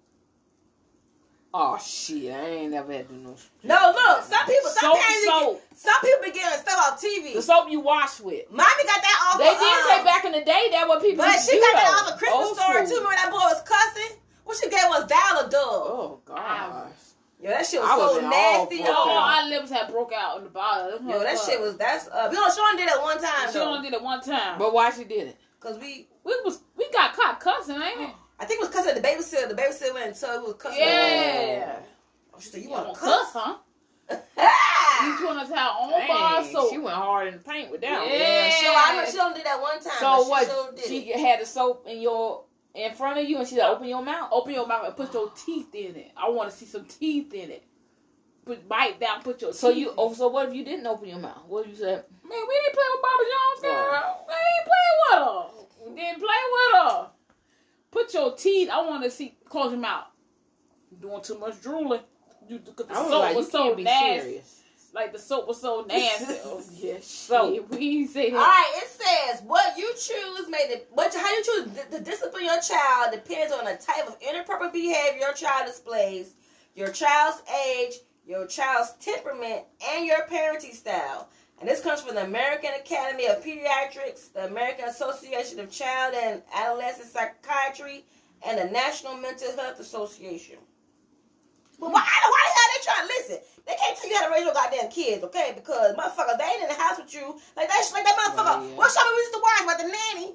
[1.51, 3.33] Oh shit, I ain't never had to no.
[3.63, 5.61] No, look, some people, some Soap, parents, soap.
[5.73, 7.33] some people be getting stuff off TV.
[7.33, 8.45] The soap you wash with.
[8.51, 9.39] Mommy got that off.
[9.41, 11.57] They did um, say back in the day that what people But used to she
[11.57, 12.05] do got that though.
[12.05, 12.85] off a Christmas Old story school.
[12.85, 13.01] too.
[13.01, 14.18] Remember that boy was cussing?
[14.49, 15.61] What she gave was dial a dove.
[15.61, 16.89] Oh gosh.
[17.39, 18.91] Yo, that shit was I was so in all nasty, Oh, yo.
[18.91, 19.43] out.
[19.43, 21.07] our lips had broke out on the bottom.
[21.07, 22.29] Yo, that shit was that's uh.
[22.31, 24.57] You know, Sean did it one time She though, only did it one time.
[24.57, 25.37] But why she did it?
[25.59, 26.07] cause we.
[26.23, 28.09] we was we got caught cussing, ain't it?
[28.39, 29.49] I think it was cussing at the babysitter.
[29.49, 30.79] The babysitter went and told we was cussing.
[30.79, 31.75] Yeah.
[32.33, 33.57] Oh, she said, "You You want want to to cuss, cuss?" huh?
[35.05, 38.01] You trying to tell on bar so she went hard in the paint with that.
[38.01, 38.09] one.
[38.09, 39.93] Yeah, she, I remember she only did that one time.
[39.99, 40.43] So but what?
[40.43, 42.43] She, sure did She had the soap in your
[42.75, 45.13] in front of you, and she said, "Open your mouth." Open your mouth and put
[45.13, 46.11] your teeth in it.
[46.17, 47.63] I want to see some teeth in it.
[48.45, 49.21] Put bite down.
[49.21, 49.89] Put your So teeth you.
[49.89, 51.43] in Oh, so what if you didn't open your mouth?
[51.47, 52.05] What if you said?
[52.23, 53.91] Man, we didn't play with Barbara Jones, oh.
[53.91, 54.25] girl.
[54.27, 55.89] We ain't play with her.
[55.89, 57.09] We didn't play with her.
[57.91, 58.69] Put your teeth.
[58.69, 59.37] I want to see.
[59.45, 60.05] Close your mouth.
[61.01, 62.01] Doing too much drooling.
[62.47, 64.21] You, cause the I was soap like, was you so can't be nasty.
[64.21, 64.58] serious.
[64.99, 66.35] Like the soap was so nasty.
[66.73, 68.45] yeah, So- We say All that.
[68.47, 72.43] right, it says what you choose may the what how you choose the, to discipline
[72.45, 76.33] your child depends on the type of inappropriate behavior your child displays,
[76.75, 77.93] your child's age,
[78.27, 79.61] your child's temperament,
[79.93, 81.29] and your parenting style.
[81.61, 86.41] And this comes from the American Academy of Pediatrics, the American Association of Child and
[86.55, 88.05] Adolescent Psychiatry,
[88.45, 90.55] and the National Mental Health Association.
[91.79, 93.37] But why, why the hell are they trying to listen?
[93.69, 95.53] They can't tell you how to raise your goddamn kids, okay?
[95.53, 97.37] Because motherfuckers, they ain't in the house with you.
[97.53, 98.57] Like that, like that motherfucker.
[98.57, 98.73] Oh, yeah.
[98.81, 100.33] What show we used to watch about the nanny?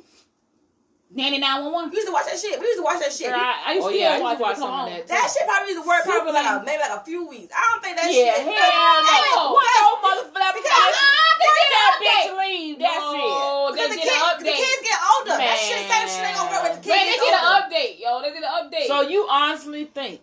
[1.14, 1.84] Nanny nine one one.
[1.90, 2.58] We used to watch that shit.
[2.58, 3.30] We used to watch that shit.
[3.30, 4.62] Girl, I, I used Oh to yeah, I still used to watch it.
[4.62, 4.86] Come some of on.
[4.90, 5.06] that.
[5.10, 7.50] that shit probably used to work probably like a, maybe like a few weeks.
[7.54, 8.50] I don't think that Yeah, shit.
[8.50, 9.50] hell Hey, no.
[9.50, 9.62] what?
[9.62, 10.54] What no motherfucker?
[10.58, 12.74] Because uh, They they get get that bitch leave.
[12.82, 13.18] That's it.
[13.18, 15.36] No, they Because the, did kids, an the kids get older.
[15.38, 16.94] That shit, same shit ain't gonna work with the kids.
[16.94, 18.10] Man, they get did an update, yo.
[18.22, 18.86] They did an update.
[18.90, 20.22] So you honestly think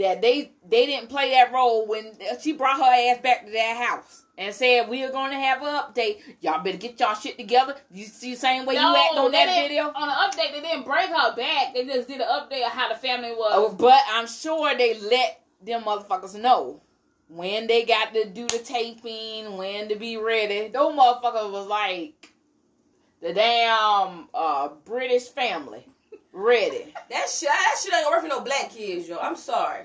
[0.00, 3.76] that they they didn't play that role when she brought her ass back to that
[3.76, 6.20] house and said we are going to have an update?
[6.40, 7.76] Y'all better get y'all shit together.
[7.92, 9.92] You see the same way No, you act on that video.
[9.94, 11.74] On the update, they didn't bring her back.
[11.74, 13.52] They just did an update of how the family was.
[13.54, 16.80] Oh, but I'm sure they let them motherfuckers know
[17.28, 20.68] when they got to do the taping, when to be ready.
[20.68, 22.32] Those motherfuckers was like
[23.20, 25.86] the damn uh, British family
[26.32, 26.92] ready.
[27.10, 29.18] That shit, that shit ain't gonna work for no black kids, yo.
[29.18, 29.84] I'm sorry.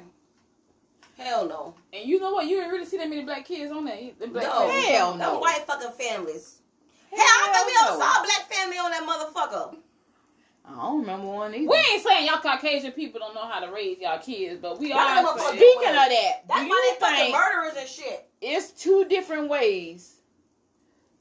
[1.18, 1.74] Hell no.
[1.94, 2.46] and you know what?
[2.46, 4.20] You didn't really see that many black kids on that.
[4.20, 4.68] The black No.
[4.68, 4.86] families.
[4.90, 5.40] Hell Them no.
[5.40, 6.60] white fucking families.
[7.10, 8.06] Hell, I don't think we Hell ever no.
[8.06, 9.78] saw a black family on that motherfucker.
[10.68, 11.70] I don't remember one either.
[11.70, 14.90] We ain't saying y'all Caucasian people don't know how to raise y'all kids, but we
[14.90, 15.22] Y'all are.
[15.22, 18.28] know saying- Speaking of that, That's do why they fucking think murderers and shit.
[18.42, 20.15] it's two different ways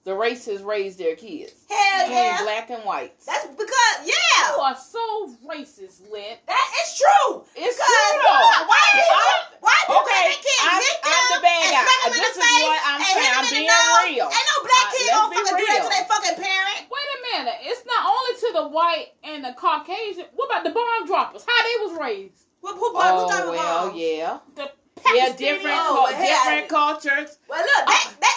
[0.05, 2.43] the races raise their kids Hell between yeah.
[2.45, 3.25] black and whites?
[3.27, 4.13] That's because yeah.
[4.57, 5.01] You are so
[5.49, 6.37] racist, Lynn.
[6.47, 7.41] that is true.
[7.57, 8.29] It's Because true.
[8.29, 11.65] yeah, white people, I'm- white people okay, let their kids I'm- hit I'm the bad
[11.65, 11.83] and guy.
[11.85, 13.33] smack them in This is what I'm saying.
[13.35, 14.05] I'm being nose.
[14.05, 14.27] real.
[14.29, 16.79] Ain't no black Uh, kid let's gonna be fucking do that to their fucking parent.
[16.93, 17.59] Wait a minute.
[17.65, 20.27] It's not only to the white and the Caucasian.
[20.37, 21.45] What about the bomb droppers?
[21.49, 22.45] How they was raised?
[22.61, 24.69] Who, who, who, Oh who well, yeah, The
[25.15, 27.37] yeah, different, Oh, cul- different cultures.
[27.49, 28.37] Well, look, that, that,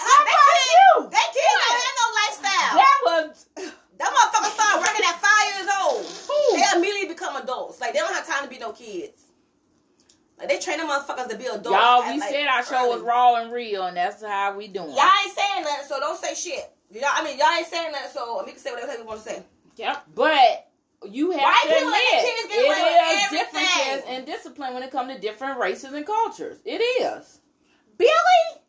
[0.67, 1.09] How that, about kid, you?
[1.11, 2.73] that kid don't have no lifestyle.
[2.77, 6.05] That was That motherfucker started working at five years old.
[6.05, 6.57] Who?
[6.57, 7.81] They immediately become adults.
[7.81, 9.23] Like they don't have time to be no kids.
[10.37, 11.69] Like they train them motherfuckers to be adults.
[11.69, 12.13] y'all.
[12.13, 14.89] We like, said our show was raw and real, and that's how we doing.
[14.89, 16.71] Y'all ain't saying nothing, so don't say shit.
[16.91, 19.29] Y'all, I mean, y'all ain't saying nothing, so we can say whatever we want to
[19.29, 19.43] say.
[19.77, 20.03] Yep.
[20.13, 20.69] But
[21.09, 23.63] you have White to admit their kids get it everything.
[23.63, 26.59] differences in discipline when it comes to different races and cultures.
[26.65, 27.39] It is.
[27.97, 28.61] Billy,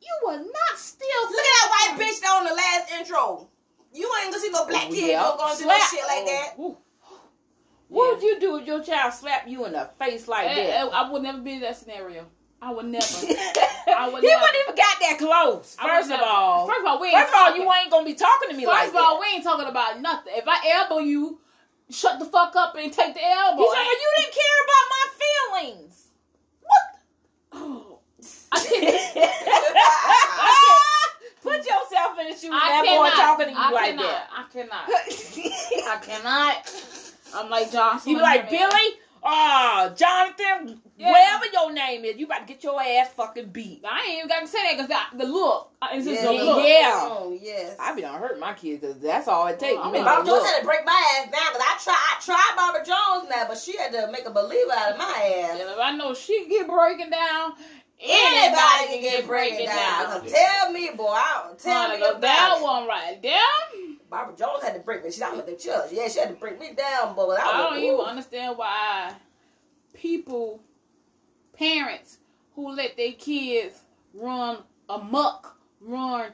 [0.00, 1.22] you will not steal.
[1.30, 3.48] Look at that white bitch that on the last intro.
[3.92, 5.22] You ain't gonna see no black Oh, kid yeah.
[5.22, 6.54] go gonna do no shit like that.
[6.60, 6.76] Ooh.
[7.88, 10.86] What would you do if your child slapped you in the face like Eh, that?
[10.86, 12.26] eh, I would never be in that scenario.
[12.60, 13.04] I would never.
[13.20, 15.76] he would wouldn't even got that close.
[15.80, 18.14] First of all, first of all, we ain't first of all, you ain't gonna be
[18.14, 19.20] talking to me First like of all, that.
[19.20, 20.32] we ain't talking about nothing.
[20.36, 21.38] If I elbow you,
[21.90, 23.60] shut the fuck up and take the elbow.
[23.62, 25.06] You talking about you didn't care about my
[25.62, 26.02] feelings.
[27.52, 28.30] Oh, I can't.
[28.30, 28.45] I can't-
[31.42, 33.04] Put yourself in the shoes of I that cannot.
[33.04, 34.02] boy talking to you I like cannot.
[34.02, 34.28] that.
[34.32, 34.88] I cannot.
[35.86, 36.72] I cannot.
[37.34, 38.10] I'm like Johnson.
[38.10, 38.88] You be like Billy,
[39.22, 41.10] oh Jonathan, Yeah.
[41.12, 43.84] whatever your name is, you about to get your ass fucking beat.
[43.88, 45.70] I ain't even got to say that because the look.
[45.82, 46.64] uh, It's just Yeah, the look.
[46.66, 46.92] yeah.
[47.12, 47.76] Oh, yes.
[47.78, 49.78] I be done hurt my kids because that's all it takes.
[49.80, 50.46] Oh, You make Barbara them Jones look.
[50.52, 53.58] had to break my ass down because I try, I tried Barbara Jones now, but
[53.58, 55.04] she had to make a believer out of my
[55.44, 55.60] ass.
[55.60, 57.52] And if I know she get breaking down,
[58.00, 60.06] Anybody can get breaking down.
[60.06, 61.06] 'Cause Tell me, boy.
[61.08, 62.62] I don't tell me Honey, about that it.
[62.62, 63.98] one right there.
[64.10, 65.10] Barbara Jones had to break me.
[65.10, 65.90] She not at the church.
[65.92, 67.32] Yeah, she had to break me down, boy.
[67.34, 68.02] I, I don't even ooh.
[68.02, 69.12] understand why
[69.94, 70.62] people,
[71.54, 72.18] parents
[72.54, 73.74] who let their kids
[74.14, 76.32] run amok, run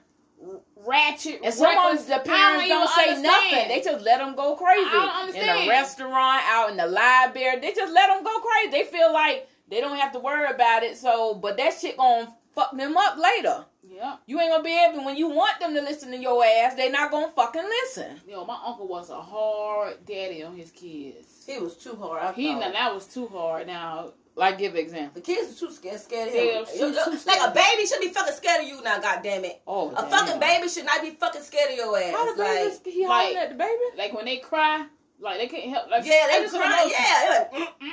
[0.85, 3.23] ratchet, And sometimes the I don't parents don't say understand.
[3.23, 3.69] nothing.
[3.69, 4.85] They just let them go crazy.
[4.85, 5.67] I don't In understand.
[5.67, 8.71] the restaurant, out in the library, they just let them go crazy.
[8.73, 10.99] They feel like they don't have to worry about it.
[10.99, 13.65] So, but that shit gonna fuck them up later.
[13.89, 14.17] Yeah.
[14.27, 16.75] You ain't gonna be able when you want them to listen to your ass.
[16.75, 18.21] They not gonna fucking listen.
[18.29, 21.45] Yo, my uncle was a hard daddy on his kids.
[21.47, 22.23] He was too hard.
[22.23, 23.67] I He now that was too hard.
[23.67, 25.13] Now Like, give an example.
[25.15, 26.65] The kids are too scared, scared of Yeah, him.
[26.67, 27.51] too- Yo, yo, too like scared.
[27.51, 28.99] a baby should be fucking scared of you now.
[28.99, 29.61] God damn it.
[29.67, 30.09] Oh, A damn.
[30.11, 32.13] fucking baby should not be fucking scared of your ass.
[32.13, 32.97] How the like, baby?
[32.97, 33.83] He like- hollering at the baby?
[33.99, 34.87] like when they cry,
[35.21, 35.91] like they can't help.
[35.91, 36.89] Like yeah, they just cry.
[36.91, 37.93] Yeah, like, mm, mm.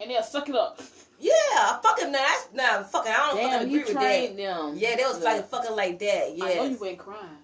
[0.00, 0.80] and they'll suck it up.
[1.20, 1.78] Yeah.
[1.82, 2.82] Fucking nah, that's nah.
[2.82, 4.00] Fucking, I don't Damn, fucking he agree with that.
[4.02, 4.72] trained them.
[4.76, 6.36] Yeah, they was like fucking like that.
[6.36, 7.38] Yeah, I know Yeah, you ain't crying.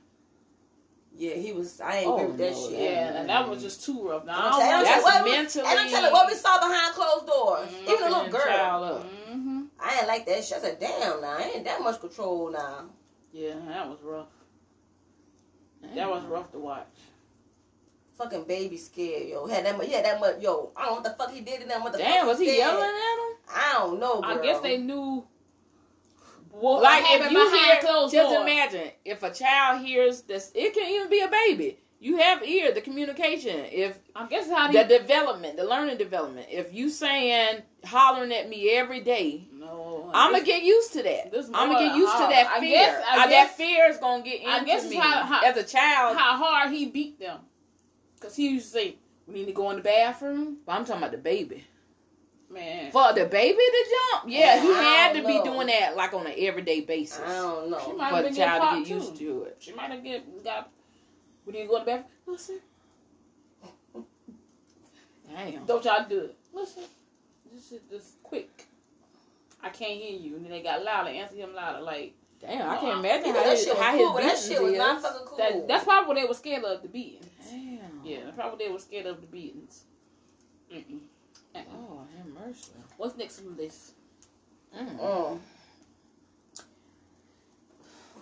[1.16, 1.34] yeah.
[1.34, 1.80] He was.
[1.80, 2.78] I ain't Oh, agree with that no, shit.
[2.78, 3.20] Yeah, Yeah.
[3.20, 4.24] and that was just too rough.
[4.24, 6.58] Now, I I'm don't telling That's what mentally- And I'm telling you what we saw
[6.58, 7.68] behind closed doors.
[7.68, 7.82] Mhm.
[7.82, 9.04] Even the little Fucking girl.
[9.30, 9.60] Mm-hmm.
[9.80, 10.58] I ain't like that shit.
[10.58, 12.86] I said, damn, now I ain't that much control now.
[13.32, 14.28] Yeah, that was rough.
[15.94, 16.86] That was rough to watch.
[18.18, 19.46] Fucking baby scared, yo.
[19.46, 19.86] Had that much.
[19.88, 20.40] He had that much.
[20.40, 21.98] Yo, I don't know what the fuck he did in that motherfucker.
[21.98, 22.58] Damn, was he scared.
[22.60, 23.36] yelling at him?
[23.54, 24.38] I don't know, girl.
[24.38, 25.24] I guess they knew
[26.52, 28.42] what Like if you hear, closed just doors.
[28.42, 31.78] imagine if a child hears this, it can even be a baby.
[31.98, 33.64] You have ear, the communication.
[33.70, 36.46] If I guess how the they development, the learning development.
[36.50, 40.10] If you saying hollering at me every day, no.
[40.14, 41.34] I'm gonna get used to that.
[41.54, 42.32] I'm gonna get used to hard.
[42.32, 42.70] that I fear.
[42.70, 45.42] guess- I Uh, guess- that fear is gonna get into I guess me how- how-
[45.46, 46.16] as a child.
[46.16, 47.40] how hard he beat them.
[48.20, 48.96] Cause he used to say,
[49.26, 51.64] "We need to go in the bathroom." But I'm talking about the baby.
[52.48, 55.96] Man, For the baby to jump, yeah, Yeah, he had to don't be doing that
[55.96, 57.96] like on an everyday basis I don't she know.
[57.96, 58.94] might for have been child to get too.
[58.94, 59.56] used to it.
[59.58, 60.70] She might have get got.
[61.44, 62.10] We need to go in the bathroom.
[62.26, 62.60] Listen,
[65.28, 65.64] Damn.
[65.66, 66.36] don't y'all do it.
[66.54, 66.84] Listen,
[67.52, 68.66] this is just quick.
[69.62, 70.36] I can't hear you.
[70.36, 71.10] And then they got louder.
[71.10, 71.80] Answer him louder.
[71.82, 74.22] Like Damn, I can't imagine You how that his, shit was how cool, his but
[74.22, 74.78] that shit was is.
[74.78, 75.38] not fucking cool.
[75.38, 75.68] that.
[75.68, 77.26] That's probably what they were scared of the beatings.
[78.06, 79.84] Yeah, probably they were scared of the beatings.
[80.72, 81.00] Mm-mm.
[81.54, 81.62] Uh-uh.
[81.74, 82.72] Oh, have mercy.
[82.96, 83.92] What's next on this?
[84.76, 84.98] Mm.
[84.98, 85.38] Mm.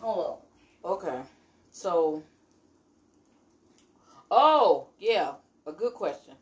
[0.01, 0.39] Hold
[0.85, 1.21] Okay.
[1.71, 2.23] So,
[4.31, 5.33] oh, yeah,
[5.67, 6.35] a good question.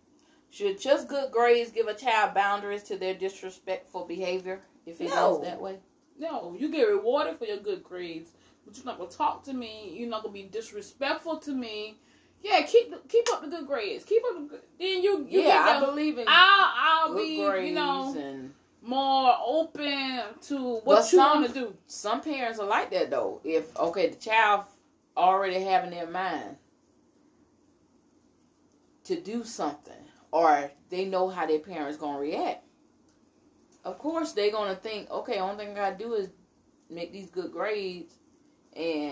[0.50, 5.36] Should just good grades give a child boundaries to their disrespectful behavior if it No.
[5.36, 5.78] goes that way?
[6.18, 8.32] No, you get rewarded for your good grades,
[8.66, 9.94] but you're not gonna talk to me.
[9.96, 11.96] You're not gonna be disrespectful to me.
[12.42, 14.04] Yeah, keep keep up the good grades.
[14.04, 14.60] Keep up the good.
[14.78, 20.20] Then you, you yeah, I believe in I'll I'll be you know and more open
[20.48, 21.76] to But what you some- want to do.
[21.86, 23.40] some parents are like that though.
[23.44, 24.64] If okay, the child
[25.16, 26.56] already have in their mind
[29.04, 29.92] to do something,
[30.30, 32.64] or they know how their parents gonna react.
[33.84, 36.28] Of course, they're gonna think, okay, only thing I gotta do is
[36.88, 38.14] make these good grades,
[38.74, 39.11] and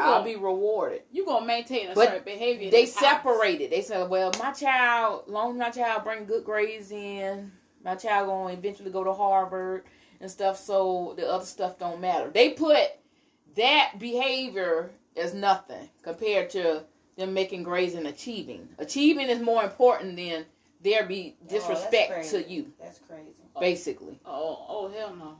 [0.00, 1.02] you I'll gonna be rewarded.
[1.12, 2.70] you gonna maintain a But certain behavior.
[2.70, 3.04] They this house.
[3.22, 3.70] separated.
[3.70, 7.52] They said, well, my child, long as my child bring good grades in,
[7.84, 9.84] my child gonna eventually go to Harvard
[10.20, 10.58] and stuff.
[10.58, 12.30] So the other stuff don't matter.
[12.30, 12.88] They put
[13.56, 16.84] that behavior as nothing compared to
[17.16, 18.68] them making grades and achieving.
[18.78, 20.46] Achieving is more important than
[20.82, 22.42] there be Oh, disrespect crazy.
[22.42, 23.34] to you, That's crazy.
[23.58, 24.18] basically.
[24.24, 25.36] Oh oh hell no.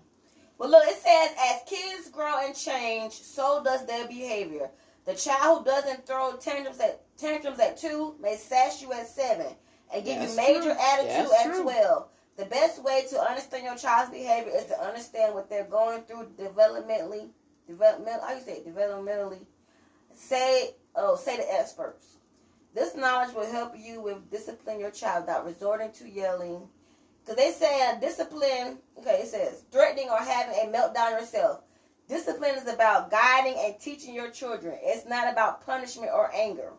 [0.61, 4.69] Well, look, it says as kids grow and change, so does their behavior.
[5.07, 9.09] The The child who doesn't throw tantrums at tantrums at two may sass you at
[9.09, 9.47] seven
[9.93, 10.73] and give That's you major true.
[10.73, 11.63] attitude That's at true.
[11.63, 12.09] twelve.
[12.37, 16.29] The best way to understand your child's behavior is to understand what they're going through
[16.39, 17.31] developmentally.
[17.67, 18.67] Developmental, how you say it?
[18.67, 19.47] developmentally?
[20.15, 22.19] Say, oh, say the experts.
[22.75, 26.69] This knowledge will help you with discipline your child without resorting to yelling.
[27.31, 31.61] Because they say uh, discipline, okay, it says threatening or having a meltdown yourself.
[32.09, 34.77] Discipline is about guiding and teaching your children.
[34.83, 36.73] It's not about punishment or anger.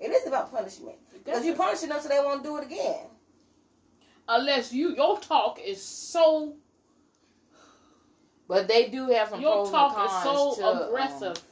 [0.00, 0.96] It is about punishment.
[1.12, 3.06] Because you're punishing them so they won't do it again.
[4.26, 6.56] Unless you your talk is so
[8.48, 11.44] But they do have some your pros talk and is cons so to, um, aggressive.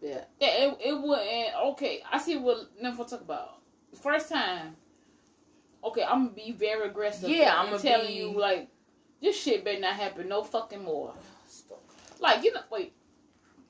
[0.00, 0.24] yeah.
[0.40, 3.58] that it, it wouldn't okay i see what Nympho talk about
[4.00, 4.76] first time
[5.84, 7.28] okay i'm gonna be very aggressive.
[7.28, 8.68] Yeah, i'm I'ma telling be- you like
[9.22, 11.12] this shit better not happen no fucking more.
[12.20, 12.94] Like you know wait.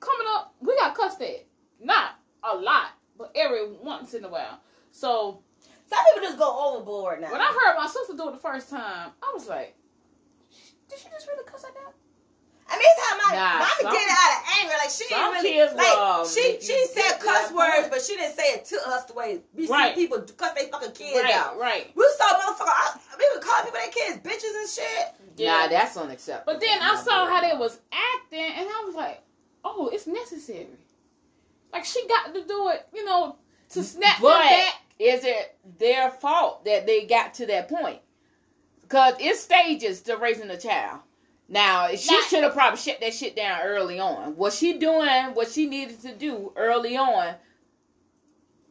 [0.00, 1.46] Coming up we got cussed at.
[1.80, 2.88] Not a lot
[3.18, 4.60] but every once in a while.
[4.92, 5.42] So
[5.86, 7.32] Some people just go overboard now.
[7.32, 9.76] when i heard my sister do it the first time i was like
[10.88, 11.92] did she just really cuss like that
[12.70, 14.74] I mean, it's how my Nah, mommy some- did it out of anger.
[14.78, 17.90] Like she didn't really kids like will she she said cuss words, point.
[17.90, 19.94] but she didn't say it to us the way we Right.
[19.94, 21.58] see people cuss they fucking kids right out.
[21.58, 22.70] right We saw motherfucker.
[22.70, 25.46] I, we would call people their kids bitches and shit.
[25.46, 26.52] Nah, that's unacceptable.
[26.52, 29.20] But then I saw how they was acting, and I was like,
[29.64, 30.68] "Oh, it's necessary."
[31.72, 33.36] Like she got to do it, you know,
[33.70, 34.74] to snap But them back.
[34.98, 38.00] is it their fault that they got to that point?
[38.82, 41.00] Because it's stages to raising a child.
[41.52, 44.36] Now, she Not- should have probably shut that shit down early on.
[44.36, 47.34] Was she doing what she needed to do early on?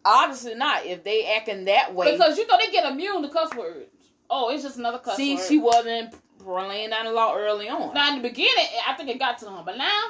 [0.06, 0.86] Obviously not.
[0.86, 3.86] If they acting that way, Because you know they get immune to cuss words.
[4.30, 5.46] Oh, it's just another cuss see, word.
[5.48, 6.14] she wasn't
[6.46, 7.94] laying down the law early on.
[7.94, 10.02] now in the beginning, I think it got to them, but now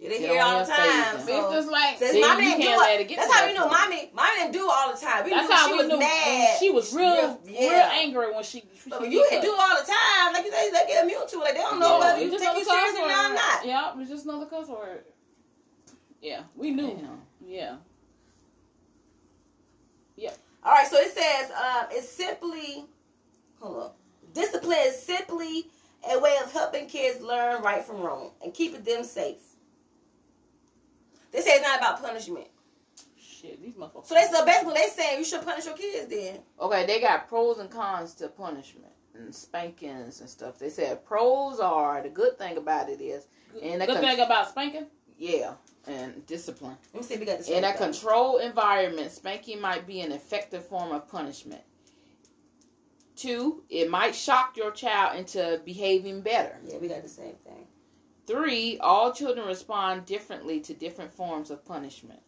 [0.00, 1.18] they hear it all the time.
[1.20, 1.26] So.
[1.26, 3.08] it's just like Says Then mommy you didn't do can't let it it.
[3.08, 3.80] get That's how that we know point.
[3.82, 4.10] mommy.
[4.14, 5.24] Mommy didn't do it all the time.
[5.24, 6.56] We that's knew how she we was knew mad.
[6.60, 7.60] she was real, Yeah.
[7.70, 8.60] real angry when she.
[8.78, 10.32] she But she you get can do it all the time.
[10.34, 11.40] Like you say, they get immune to it.
[11.40, 12.14] Like they don't know Yeah.
[12.14, 13.34] whether you just take you another cuss seriously or word.
[13.34, 13.66] not.
[13.66, 15.04] Yeah, it's just another cuss word.
[16.22, 16.86] Yeah, we knew.
[16.94, 17.20] Damn.
[17.44, 17.76] Yeah.
[20.16, 20.32] Yeah.
[20.64, 22.84] All right, so it says um, it's simply,
[23.60, 23.90] hold on.
[24.34, 25.66] Discipline is simply
[26.12, 29.38] a way of helping kids learn right from wrong and keeping them safe.
[31.32, 32.46] They say it's not about punishment.
[33.20, 34.06] Shit, these motherfuckers.
[34.06, 36.38] So they so basically they saying you should punish your kids then.
[36.60, 40.58] Okay, they got pros and cons to punishment and spankings and stuff.
[40.58, 43.26] They said pros are the good thing about it is,
[43.62, 44.86] and Good that con- thing about spanking.
[45.18, 45.52] yeah,
[45.86, 46.76] and discipline.
[46.92, 50.00] Let me see if we got the same In a controlled environment, spanking might be
[50.00, 51.62] an effective form of punishment.
[53.14, 56.56] Two, it might shock your child into behaving better.
[56.64, 57.66] Yeah, we got the same thing.
[58.28, 62.20] Three, all children respond differently to different forms of punishment.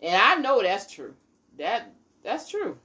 [0.00, 1.14] And I know that's true.
[1.58, 2.78] That that's true.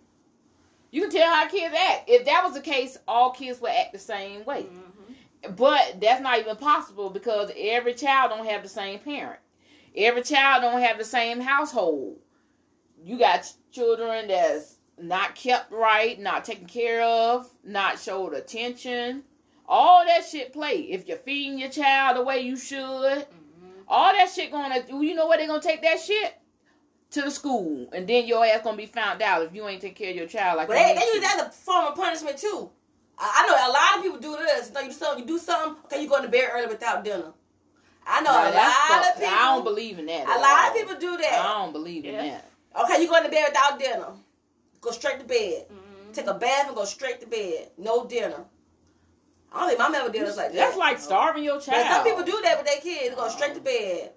[0.90, 2.10] You can tell how kids act.
[2.10, 4.64] If that was the case, all kids would act the same way.
[4.64, 5.54] Mm-hmm.
[5.54, 9.40] But that's not even possible because every child don't have the same parent.
[9.96, 12.18] Every child don't have the same household.
[13.04, 19.24] You got children that's not kept right, not taken care of, not showed attention.
[19.74, 20.80] All that shit play.
[20.92, 23.84] If you're feeding your child the way you should, Mm-hmm.
[23.88, 25.02] all that shit gonna do.
[25.02, 26.34] You know where they're gonna take that shit
[27.12, 29.96] to the school, and then your ass gonna be found out if you ain't take
[29.96, 32.38] care of your child like But they, they use that as a form of punishment
[32.38, 32.70] too.
[33.18, 34.68] I, I know a lot of people do this.
[34.68, 37.04] You know, you do something, you do something, okay, you go to bed early without
[37.06, 37.32] dinner.
[38.06, 39.20] I know Nah, a that's lot of fucked.
[39.20, 39.34] people.
[39.36, 40.26] I don't believe in that.
[40.28, 40.70] a lot all.
[40.70, 41.46] of people do that.
[41.46, 42.50] I don't believe in that.
[42.84, 44.08] Okay, you go to bed without dinner.
[44.82, 45.66] Go straight to bed.
[45.72, 46.12] Mm-hmm.
[46.14, 47.70] Take a bath and go straight to bed.
[47.78, 48.44] No dinner.
[49.52, 50.56] I don't think my mother did us like that.
[50.56, 51.88] That's like starving your But child.
[51.88, 53.16] some people do that with their kids.
[53.16, 53.30] Go uh-huh.
[53.30, 54.12] straight to bed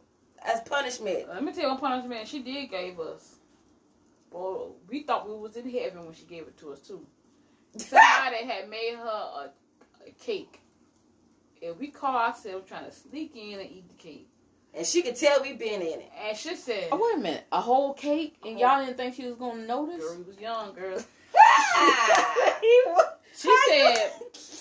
[0.44, 1.28] as punishment.
[1.28, 3.36] Let me tell you what punishment she did gave us.
[4.30, 7.04] Boy, we thought we was in heaven when she gave it to us too.
[7.76, 9.50] Somebody had made her a,
[10.06, 10.60] a cake,
[11.62, 14.28] and we caught ourselves trying to sneak in and eat the cake.
[14.76, 16.12] And she could tell we been in it.
[16.26, 19.26] And she said, Oh wait a minute, a whole cake, and y'all didn't think she
[19.26, 20.04] was gonna notice?
[20.04, 20.98] "Girl, we was young, girl."
[23.40, 24.12] He was- She said,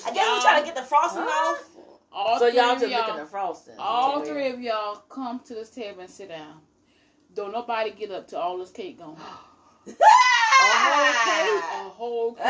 [0.05, 1.51] I guess we trying to get the frosting Huh?
[1.53, 1.63] off.
[2.11, 3.75] "All so three y'all of just y'all, looking at frosting.
[3.79, 4.29] all Okay.
[4.29, 6.61] three of y'all come to this table and sit down.
[7.33, 9.17] Don't nobody get up till all this cake gone.
[9.87, 11.63] A whole cake.
[11.63, 12.45] a whole cake.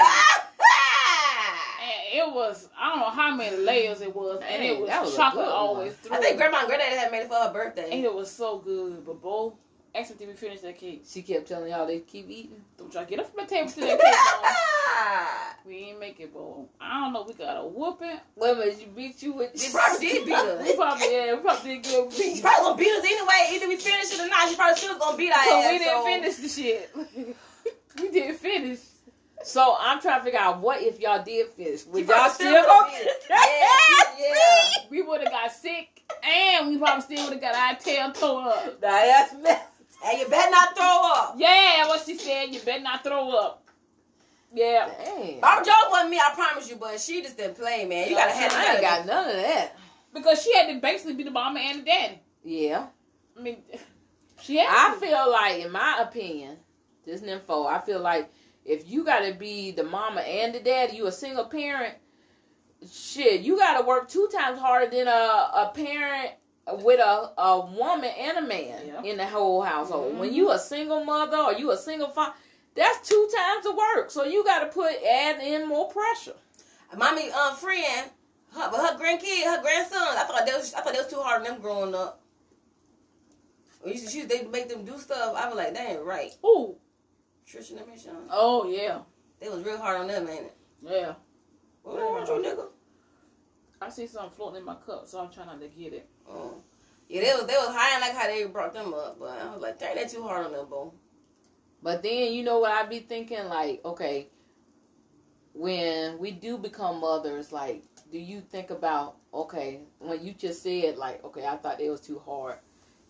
[1.84, 5.16] And it was, I don't know how many layers it was, and it was, was
[5.16, 5.96] chocolate good all the way one.
[5.96, 6.16] through.
[6.16, 7.90] I think grandma and granddaddy had made it for her birthday.
[7.92, 9.54] And it was so good, but both
[9.96, 11.04] Ask them, did we finish that cake?
[11.08, 12.62] She kept telling y'all they keep eating.
[12.78, 14.14] Don't y'all get up from the table to that cake.
[15.66, 16.66] We ain't make it, boy.
[16.82, 17.24] I don't know.
[17.26, 18.20] We got a whooping.
[18.36, 19.58] Wait a minute, she beat you with.
[19.60, 20.62] She probably did beat us.
[20.62, 22.12] We probably, yeah, we probably did good.
[22.12, 23.48] She probably gonna beat us anyway.
[23.54, 24.50] Either we finish it or not.
[24.50, 25.72] She probably still gonna beat So ass.
[25.72, 26.96] we didn't so- finish the shit.
[28.02, 28.80] we didn't finish.
[29.46, 31.86] So I'm trying to figure out what if y'all did finish.
[31.86, 32.86] Would y'all still go?
[32.88, 33.16] beat us.
[33.30, 33.38] Yeah,
[34.20, 34.86] yeah.
[34.90, 38.50] We would have got sick, and we probably still would have got our tail tore
[38.50, 38.82] up.
[38.82, 39.62] That's mess.
[40.04, 41.36] Hey, you better not throw up.
[41.38, 42.54] Yeah, what she said.
[42.54, 43.66] You better not throw up.
[44.54, 44.90] Yeah.
[45.04, 45.40] Damn.
[45.40, 48.10] Barbara Jones wasn't me, I promise you, but she just didn't play, man.
[48.10, 49.78] You gotta have I ain't got none of that.
[50.14, 52.20] Because she had to basically be the mama and the daddy.
[52.44, 52.88] Yeah.
[53.38, 53.58] I mean,
[54.42, 55.00] she had I to.
[55.00, 56.58] feel like, in my opinion,
[57.06, 58.32] this info, I feel like
[58.66, 61.96] if you gotta be the mama and the daddy, you a single parent,
[62.92, 66.32] shit, you gotta work two times harder than a, a parent
[66.72, 69.02] with a, a woman and a man Yeah.
[69.04, 70.14] in the whole household.
[70.16, 70.18] Mhm.
[70.20, 72.34] When you a single mother or you a single father,
[72.76, 74.10] that's two times the work.
[74.12, 76.36] So you gotta put add in more pressure.
[76.96, 78.10] Mommy, um, friend,
[78.54, 81.20] her, but her grandkid, her grandson, I thought that was, I thought that was too
[81.22, 82.22] hard on them growing up.
[83.82, 86.04] When you used to, she used make them do stuff, I was like, that ain't
[86.04, 86.32] right.
[86.46, 86.76] Ooh.
[87.46, 89.00] Trisha and them and Sean, Oh, yeah.
[89.40, 90.58] they was real hard on them, ain't it?
[90.84, 91.14] Yeah.
[91.82, 92.68] What wrong with you, nigga?
[93.82, 96.08] I see something floating in my cup, so I'm trying not to get it.
[96.30, 96.56] Oh.
[97.10, 99.62] Yeah, they was they was high like how they brought them up, but I was
[99.62, 100.90] like, dang, that too hard on them, boy.
[101.82, 104.30] But then you know what I'd be thinking like, okay,
[105.54, 110.98] when we do become mothers, like, do you think about okay, when you just said
[110.98, 112.58] like, okay, I thought it was too hard.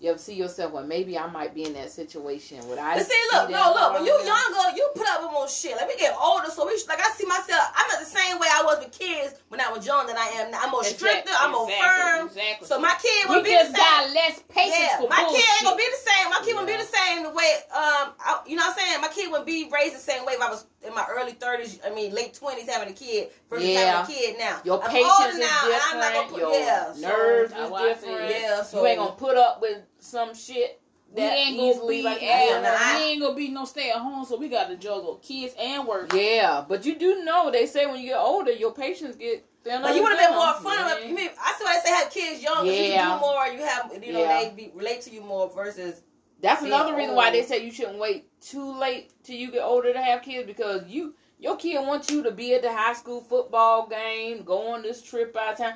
[0.03, 3.07] You ever see yourself well maybe I might be in that situation where I But
[3.07, 3.93] see, look, no, look.
[3.95, 4.27] When you them?
[4.27, 5.77] younger, you put up with more shit.
[5.79, 7.71] Let me get older, so we like I see myself.
[7.71, 10.27] I'm not the same way I was with kids when I was young than I
[10.43, 10.59] am now.
[10.61, 11.31] I'm more stricter.
[11.39, 11.87] I'm more Exactly,
[12.19, 12.27] firm.
[12.27, 12.67] Exactly.
[12.67, 13.87] So my kid will be just the same.
[13.87, 15.39] got less patience Yeah, for my bullshit.
[15.39, 16.25] kid ain't gonna be the same.
[16.35, 17.51] My kid wouldn't be the same the way.
[17.71, 18.99] Um, I, you know what I'm saying?
[18.99, 21.79] My kid wouldn't be raised the same way if I was in my early 30s.
[21.85, 24.01] I mean, late 20s having a kid versus Yeah.
[24.03, 24.61] having a kid now.
[24.63, 25.83] Your I'm patience older is now, different.
[25.93, 28.29] I'm not gonna put, your yeah, nerves That's is I different.
[28.31, 30.79] Yeah, so you ain't gonna put up with some shit
[31.09, 34.25] we that ain't gonna be like yeah, we ain't gonna be no stay at home,
[34.25, 36.11] so we got to juggle kids and work.
[36.13, 39.83] Yeah, but you do know they say when you get older, your patience get thinner.
[39.83, 40.75] But you would have been more fun.
[40.79, 40.97] Yeah.
[40.97, 42.55] If, you mean, I see why they say have kids young.
[42.55, 43.09] 'cause You Yeah.
[43.09, 43.47] can do more.
[43.47, 44.39] You have, you know, Yeah.
[44.39, 46.01] they be, relate to you more versus.
[46.43, 49.93] That's another reason why they say you shouldn't wait too late till you get older
[49.93, 53.21] to have kids because you your kid wants you to be at the high school
[53.21, 55.75] football game, go on this trip by the time.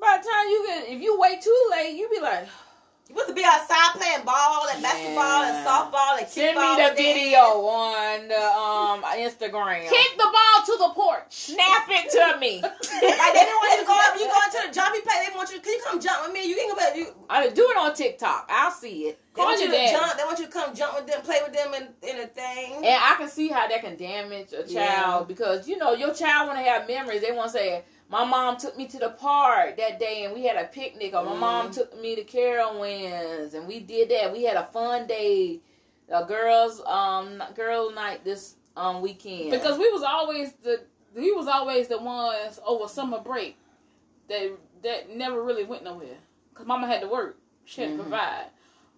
[0.00, 2.48] By the time you get, if you wait too late, you be like,
[3.08, 6.28] You supposed to be outside playing ball and basketball and softball and kickball.
[6.28, 6.76] send kickball.
[6.76, 9.88] me the video on the um Instagram.
[9.88, 11.24] Kick the ball to the porch.
[11.30, 12.60] Snap it to me.
[13.08, 14.14] Like they didn't want you to go up.
[14.18, 15.14] You go into the jumpy play.
[15.26, 15.60] They want you.
[15.60, 16.46] Can you come jump with me?
[16.48, 16.94] You can go.
[16.94, 18.46] You, I do it on TikTok.
[18.50, 19.20] I'll see it.
[19.34, 19.92] they want you to daddy.
[19.92, 20.16] jump.
[20.18, 22.76] They want you to come jump with them, play with them in, in a thing.
[22.76, 25.24] And I can see how that can damage a child Yeah.
[25.26, 27.22] because you know your child want to have memories.
[27.22, 30.44] They want to say, "My mom took me to the park that day and we
[30.44, 31.74] had a picnic," or "My mom Mhm.
[31.74, 34.32] took me to Carowinds and we did that.
[34.32, 35.60] We had a fun day,
[36.08, 40.80] a girls um girl night this um weekend." Because we was always the
[41.14, 43.56] we was always the ones over summer break
[44.28, 44.50] that
[44.82, 46.18] that never really went nowhere.
[46.54, 47.36] Cause mama had to work.
[47.64, 48.00] She had to Mhm.
[48.08, 48.46] provide.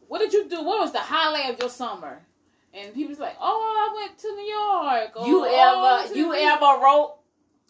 [0.08, 0.62] What did you do?
[0.62, 2.24] What was the highlight of your summer?
[2.72, 5.12] And people's like, oh, I went to New York.
[5.16, 7.16] Or, you "Oh, ever to you ever wrote.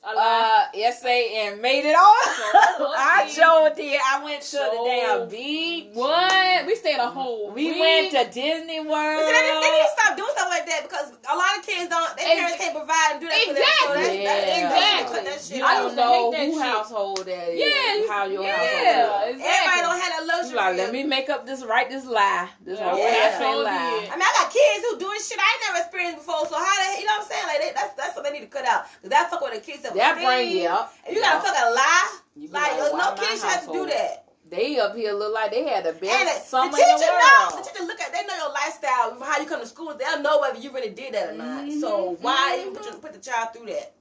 [0.03, 2.17] Uh essay and made it on?
[2.35, 4.01] Sure I sure did.
[4.01, 5.89] I went to Sure the damn beach.
[5.93, 6.67] what?
[6.67, 7.53] We stayed a whole.
[7.53, 7.79] We week.
[7.81, 9.21] went to Disney World.
[9.21, 11.67] See, they, need- they need to stop doing stuff like that because a lot of
[11.69, 12.17] kids don't.
[12.17, 13.61] Their parents can't provide and do that for them.
[13.61, 14.25] So that's, Exactly.
[14.25, 14.65] that, Yeah.
[14.65, 15.17] exactly.
[15.21, 16.63] Cut that shit You I don't know who shit.
[16.65, 17.61] household that is.
[17.61, 19.37] Yeah, how your yeah, household.
[19.37, 19.53] exactly.
[19.53, 20.57] Everybody don't have that luxury.
[20.57, 22.49] like, let me make up this, write this lie.
[22.65, 22.89] This Yeah.
[22.89, 23.37] whole Yeah.
[23.37, 23.55] yeah.
[23.69, 24.09] Lie.
[24.09, 26.49] I mean, I got kids who doing shit I ain't never experienced before.
[26.49, 27.47] So how they, you know what I'm saying?
[27.53, 28.89] Like they, that's that's something they need to cut out.
[29.05, 29.83] Cause that fuck with the kids.
[29.95, 30.95] That you up.
[31.07, 32.19] And you gotta fucking lie.
[32.37, 34.27] You Like, like, no kids should have to do that.
[34.51, 37.07] They up here look like they had the best And the, the teacher in the
[37.07, 37.57] know.
[37.57, 38.13] The teacher look at.
[38.13, 39.95] They know your lifestyle, how you come to school.
[39.97, 41.65] They'll know whether you really did that or not.
[41.65, 41.81] Mm-hmm.
[41.81, 43.95] So why even put, your, put the child through that?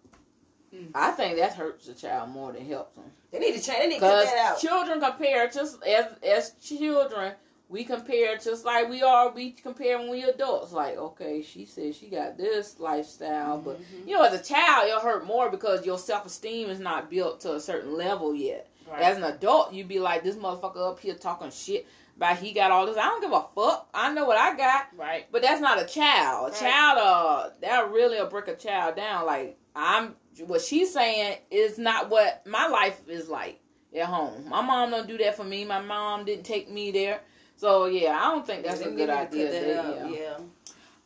[0.93, 3.05] I think that hurts the child more than helps them.
[3.31, 3.79] They need to change.
[3.79, 4.59] They need to cut that out.
[4.59, 7.33] children compare just as as children,
[7.69, 9.29] we compare just like we are.
[9.31, 10.71] We compare when we adults.
[10.73, 14.07] Like, okay, she said she got this lifestyle, but Mm-hmm.
[14.09, 17.41] you know, as a child, it'll hurt more because your self esteem is not built
[17.41, 18.69] to a certain level yet.
[18.89, 19.01] Right.
[19.03, 21.85] As an adult, you'd be like, this motherfucker up here talking shit
[22.17, 22.97] about he got all this.
[22.97, 23.87] I don't give a fuck.
[23.93, 24.87] I know what I got.
[24.97, 25.27] right.
[25.31, 26.49] But that's not a child.
[26.49, 26.59] A Right.
[26.59, 29.25] child, uh, that really will break a child down.
[29.27, 30.15] Like I'm,
[30.47, 33.59] what she's saying is not what my life is like
[33.95, 34.49] at home.
[34.49, 35.65] My mom don't do that for me.
[35.65, 37.21] My mom didn't take me there.
[37.59, 39.51] So yeah, I don't think that's a good idea.
[39.51, 40.17] cut that that- yeah.
[40.17, 40.37] yeah.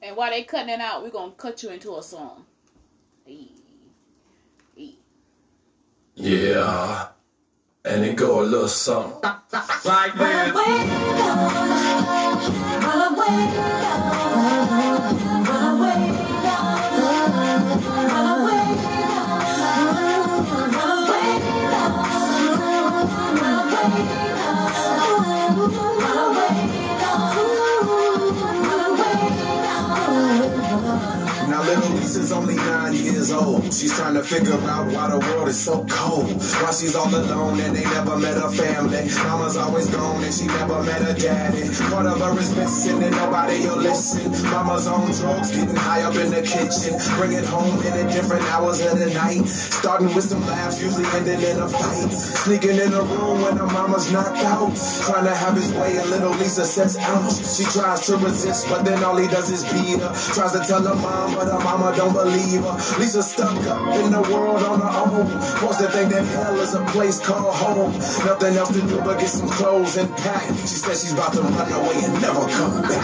[0.03, 2.45] And while they cutting it out, we're gonna cut you into a song.
[3.25, 3.47] Hey.
[4.75, 4.95] Hey.
[6.15, 7.07] Yeah.
[7.85, 9.19] And it go a little something
[9.83, 10.53] like this.
[32.13, 33.73] Lisa's only nine years old.
[33.73, 36.29] She's trying to figure out why the world is so cold.
[36.61, 39.09] Why she's all alone and they never met her family.
[39.23, 41.73] Mama's always gone and she never met her daddy.
[41.89, 44.31] Part of her is missing and nobody will listen.
[44.51, 46.93] Mama's on drugs, getting high up in the kitchen.
[47.17, 49.47] Bring it home in the different hours of the night.
[49.47, 52.11] Starting with some laughs, usually ending in a fight.
[52.13, 54.69] Sneaking in the room when her mama's knocked out.
[55.01, 57.41] Trying to have his way and little Lisa says ouch.
[57.57, 60.13] She tries to resist, but then all he does is beat her.
[60.37, 62.77] Tries to tell her mom, but her mama don't believe her.
[62.99, 65.27] Lisa's stuck up in the world on her own.
[65.59, 67.93] Forced to think that hell is a place called home.
[68.25, 70.43] Nothing else to do but get some clothes and pack.
[70.61, 73.03] She says she's about to run away and never come back.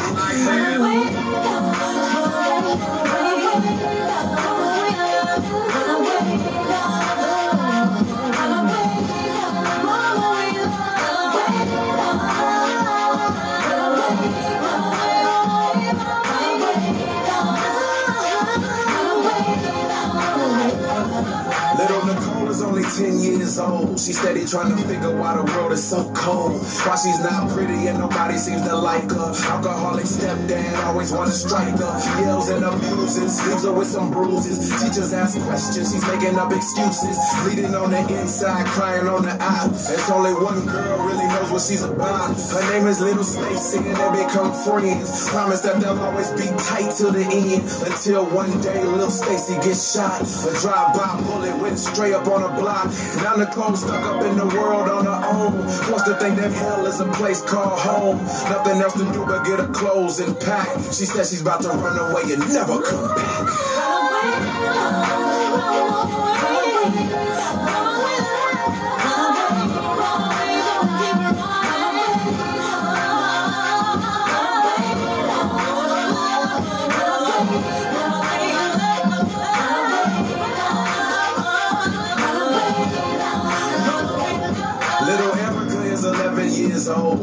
[21.10, 23.99] Little Nicole is only 10 years old.
[23.99, 26.62] She's steady trying to figure why the world is so cold.
[26.86, 29.34] Why she's not pretty and nobody seems to like her.
[29.49, 32.22] Alcoholic stepdad always wanna strike her.
[32.22, 34.70] Yells and abuses, leaves her with some bruises.
[34.82, 37.18] Teachers ask questions, she's making up excuses.
[37.43, 39.72] Bleeding on the inside, crying on the out.
[39.72, 42.38] There's only one girl really knows what she's about.
[42.38, 45.30] Her name is Little Stacy and they become friends.
[45.30, 47.64] Promise that they'll always be tight till the end.
[47.86, 50.22] Until one day little Stacy gets shot.
[50.22, 50.53] A
[51.00, 52.86] drive-by bullet went straight up on her block.
[53.18, 55.68] Now Nicole stuck up in the world on her own.
[55.84, 58.18] Forced to think that hell is a place called home.
[58.50, 60.68] Nothing else to do but get her clothes and pack.
[60.91, 63.50] She says she's about to run away and never come back.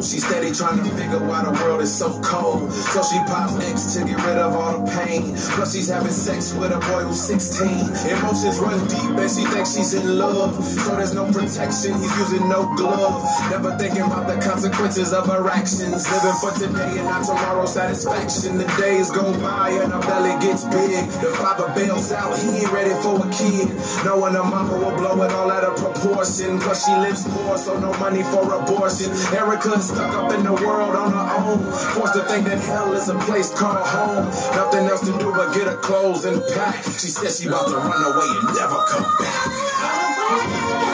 [0.06, 2.72] She's steady trying to figure why the world is so cold.
[2.72, 5.34] So she pops X to get rid of all the pain.
[5.34, 7.66] Plus she's having sex with a boy who's 16.
[8.14, 10.62] Emotions run deep and she thinks she's in love.
[10.64, 13.26] So there's no protection, he's using no glove.
[13.50, 16.06] Never thinking about the consequences of her actions.
[16.06, 18.58] Living for today and not tomorrow's satisfaction.
[18.58, 21.10] The days go by and her belly gets big.
[21.18, 23.74] The father bails out, he ain't ready for a kid.
[24.04, 26.60] Knowing her mama will blow it all out of proportion.
[26.60, 29.10] Plus she lives poor, so no money for abortion.
[29.34, 31.58] Erica's stuck up in the world on her own.
[31.94, 34.26] Forced to think that hell is a place called home.
[34.54, 36.84] Nothing else to do but get her clothes and pack.
[36.84, 40.85] She says she about to run away and never come back.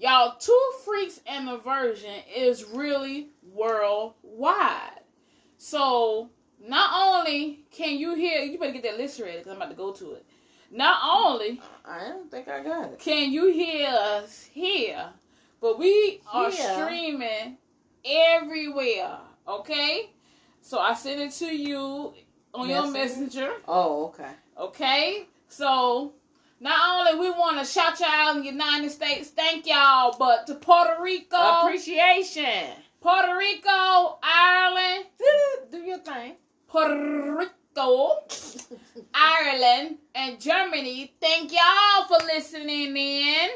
[0.00, 5.00] Y'all, Two Freaks and the Virgin is really worldwide.
[5.58, 6.30] So,
[6.66, 9.76] not only can you hear, you better get that list ready because I'm about to
[9.76, 10.24] go to it.
[10.70, 12.98] Not only I don't think I got it.
[12.98, 15.10] can you hear us here,
[15.60, 16.86] but we are Yeah.
[16.86, 17.58] streaming
[18.02, 19.18] everywhere.
[19.46, 20.08] Okay?
[20.62, 22.14] So, I sent it to you
[22.54, 22.98] on your Messenger?
[22.98, 23.52] messenger.
[23.68, 24.30] Oh, okay.
[24.58, 26.14] Okay, so
[26.60, 30.46] not only we want to shout y'all out in the United States, thank y'all, but
[30.46, 32.74] to Puerto Rico, Appreciation.
[33.00, 35.06] Puerto Rico, Ireland,
[35.72, 36.34] Do your thing.
[36.68, 38.18] Puerto Rico,
[39.14, 43.48] Ireland, and Germany, thank y'all for listening in.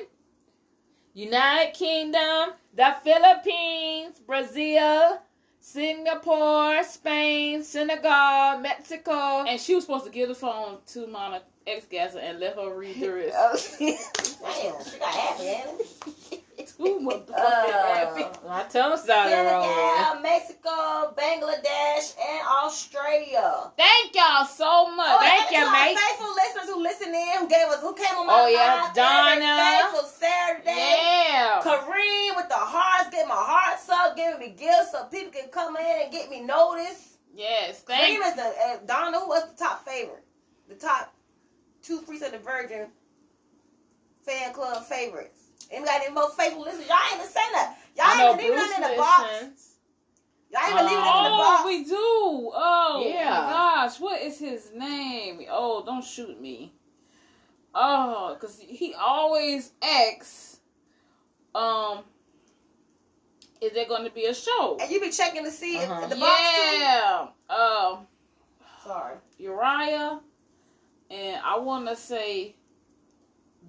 [1.13, 5.21] United Kingdom, the Philippines, Brazil,
[5.61, 9.45] Singapore, Spain, Senegal, Mexico.
[9.45, 12.77] And she was supposed to give the phone to Mama ex Gaza and let her
[12.77, 13.77] read the rest.
[13.79, 15.81] Damn, she got happy, ain't?
[16.77, 18.25] Too motherfucking Uh, happy.
[18.49, 20.23] I tell them started rolling.
[20.23, 23.71] Mexico, Bangladesh, and Australia.
[23.77, 25.07] Thank y'all so much.
[25.11, 25.97] Oh, Thank and you, to our mate.
[25.99, 28.95] Faithful listeners who listen in, who gave us, who came on my Oh, yeah, live
[28.95, 29.81] Donna.
[29.93, 30.97] Faithful Saturday.
[31.31, 31.61] Yeah.
[31.63, 35.77] Kareem with the hearts, get my hearts up, giving me gifts so people can come
[35.77, 37.19] in and get me noticed.
[37.35, 37.81] Yes.
[37.83, 39.21] Thank Kareem is the uh, Donna.
[39.21, 40.25] Who was the top favorite?
[40.69, 41.14] The top
[41.85, 42.89] two Freaks of the Virgin
[44.25, 45.41] fan club favorites.
[45.71, 46.89] Anybody got any more faithful listeners?
[46.89, 47.79] Y'all ain't even saying that.
[47.97, 49.71] Y'all ain't even leaving Bruce nothing in the box.
[50.51, 51.63] Y'all ain't even leaving nothing in the box.
[51.63, 51.95] Oh, we do.
[52.55, 53.31] Oh, Yeah.
[53.31, 54.01] my gosh.
[54.01, 55.43] What is his name?
[55.51, 56.73] Oh, don't shoot me.
[57.75, 60.61] Oh, because he always asks,
[61.55, 62.05] um,
[63.61, 64.77] is there going to be a show?
[64.81, 66.07] And you be checking to see if Uh-huh.
[66.07, 66.77] the box too?
[66.79, 67.27] Yeah.
[67.49, 68.07] Um,
[68.85, 69.17] Sorry.
[69.39, 70.21] Uriah,
[71.11, 72.57] and I want to say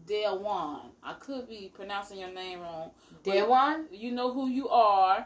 [0.07, 0.81] Delwan.
[1.03, 2.91] I could be pronouncing your name wrong.
[3.23, 3.85] Dead one?
[3.91, 5.25] You know who you are.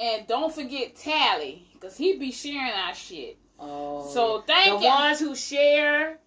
[0.00, 3.38] And don't forget Tally, because he be sharing our shit.
[3.58, 4.08] Oh.
[4.12, 4.90] So thank the you.
[4.90, 6.18] ones who share,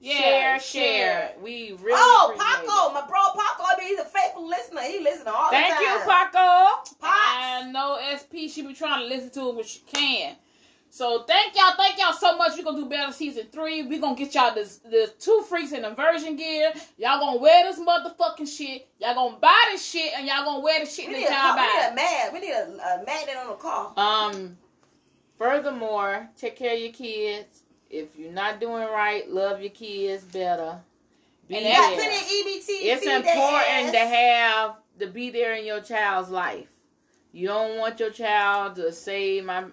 [0.00, 1.32] Yeah, share, share.
[1.40, 2.94] We really oh, Paco, it.
[2.94, 4.80] my bro Paco, he's a faithful listener.
[4.82, 5.84] He listens all Thank the time.
[5.84, 6.30] Thank you, time.
[6.32, 6.90] Paco.
[6.90, 6.94] Pops.
[7.02, 10.34] I know SP, she be trying to listen to it when she can.
[10.92, 12.58] So thank y'all, thank y'all so much.
[12.58, 13.82] We're gonna do better season three.
[13.84, 16.72] We're gonna get y'all this the two freaks in inversion gear.
[16.98, 18.88] Y'all gonna wear this motherfucking shit.
[18.98, 21.60] Y'all gonna buy this shit and y'all gonna wear the shit that y'all car, we
[21.62, 22.32] need a mag.
[22.32, 23.92] We need a, a magnet on the car.
[23.96, 24.58] Um,
[25.38, 27.62] furthermore, take care of your kids.
[27.88, 30.80] If you're not doing right, love your kids better.
[31.48, 32.10] Be And there.
[32.10, 32.66] EBT.
[32.68, 36.66] It's important to have to be there in your child's life.
[37.32, 39.64] You don't want your child to say my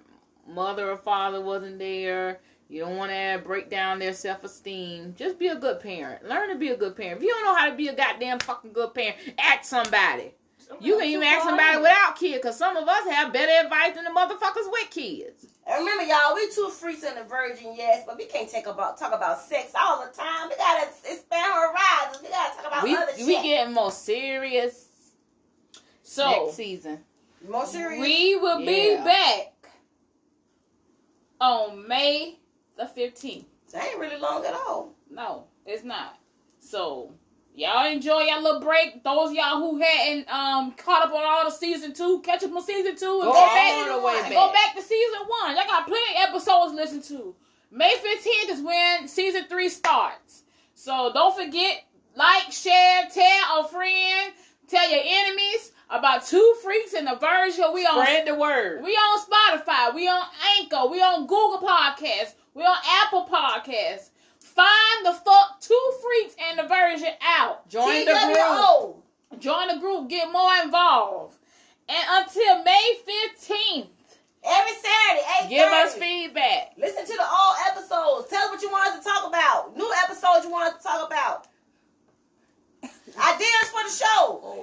[0.47, 2.39] mother or father wasn't there.
[2.69, 5.15] You don't want to break down their self esteem.
[5.17, 6.27] Just be a good parent.
[6.27, 7.17] Learn to be a good parent.
[7.17, 10.33] If you don't know how to be a goddamn fucking good parent, ask somebody.
[10.81, 14.03] You can even ask somebody without kids, because some of us have better advice than
[14.03, 15.45] the motherfuckers with kids.
[15.65, 18.97] And remember, y'all, we two freaks and a virgin, yes, but we can't take about
[18.97, 20.49] talk about sex all the time.
[20.49, 22.21] We gotta expand horizons.
[22.21, 24.87] We gotta talk about We other we getting more serious
[26.03, 26.99] So next season.
[27.47, 28.01] More serious.
[28.01, 29.53] we will be back
[31.41, 32.39] on May
[32.77, 33.45] the fifteenth.
[33.73, 34.93] that ain't really long at all.
[35.09, 36.17] No, it's not.
[36.59, 37.13] So
[37.55, 39.03] y'all enjoy your little break.
[39.03, 42.51] Those of y'all who hadn't um caught up on all the season two, catch up
[42.51, 44.31] on season two and Go go, back the way back.
[44.31, 45.55] go back to season one.
[45.55, 47.35] Y'all got plenty of episodes to listen to.
[47.71, 50.43] May fifteenth is when season three starts.
[50.73, 51.83] So don't forget,
[52.15, 54.31] like, share, tell a friend,
[54.67, 57.65] tell your enemies about two freaks and the Virgin.
[57.73, 58.83] We on Spread the word.
[58.83, 59.93] we on Spotify.
[59.95, 60.23] We on
[60.59, 60.87] Anchor.
[60.89, 62.33] We on Google Podcasts.
[62.53, 64.09] We on Apple Podcasts.
[64.39, 67.67] Find the fuck two freaks and the Virgin out.
[67.69, 69.41] Join the group.
[69.41, 70.09] Join the group.
[70.09, 71.35] Get more involved.
[71.89, 73.87] And until May fifteenth,
[74.47, 76.73] Every Saturday, 8 Give us feedback.
[76.77, 78.29] Listen to the old episodes.
[78.29, 79.75] Tell us what you want us to talk about.
[79.75, 81.47] New episodes you want us to talk about.
[82.83, 84.16] Ideas for the show.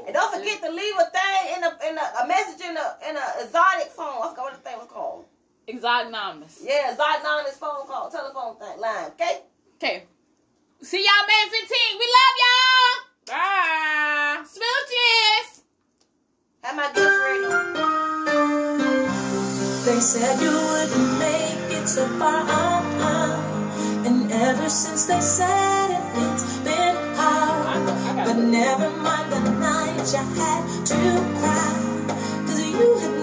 [0.07, 2.97] And don't forget to leave a thing in a in a, a message in a
[3.09, 4.23] in a exotic phone.
[4.23, 5.25] I forgot what the thing was called.
[5.67, 6.61] Exognanimous.
[6.63, 9.13] Yeah, exotic anonymous phone call, telephone thing, line.
[9.13, 9.43] Okay.
[9.77, 10.05] Okay.
[10.83, 11.99] See y'all May fifteenth.
[11.99, 12.93] We love y'all.
[13.33, 14.45] Bye.
[14.45, 15.63] Smooches.
[16.63, 17.45] Have my gifts ready.
[19.85, 24.07] They said you wouldn't make it so far, uh-uh.
[24.07, 27.85] and ever since they said it, it's been hard.
[28.27, 29.14] But never mind
[30.05, 30.95] night you had to
[31.41, 33.14] cry, cause you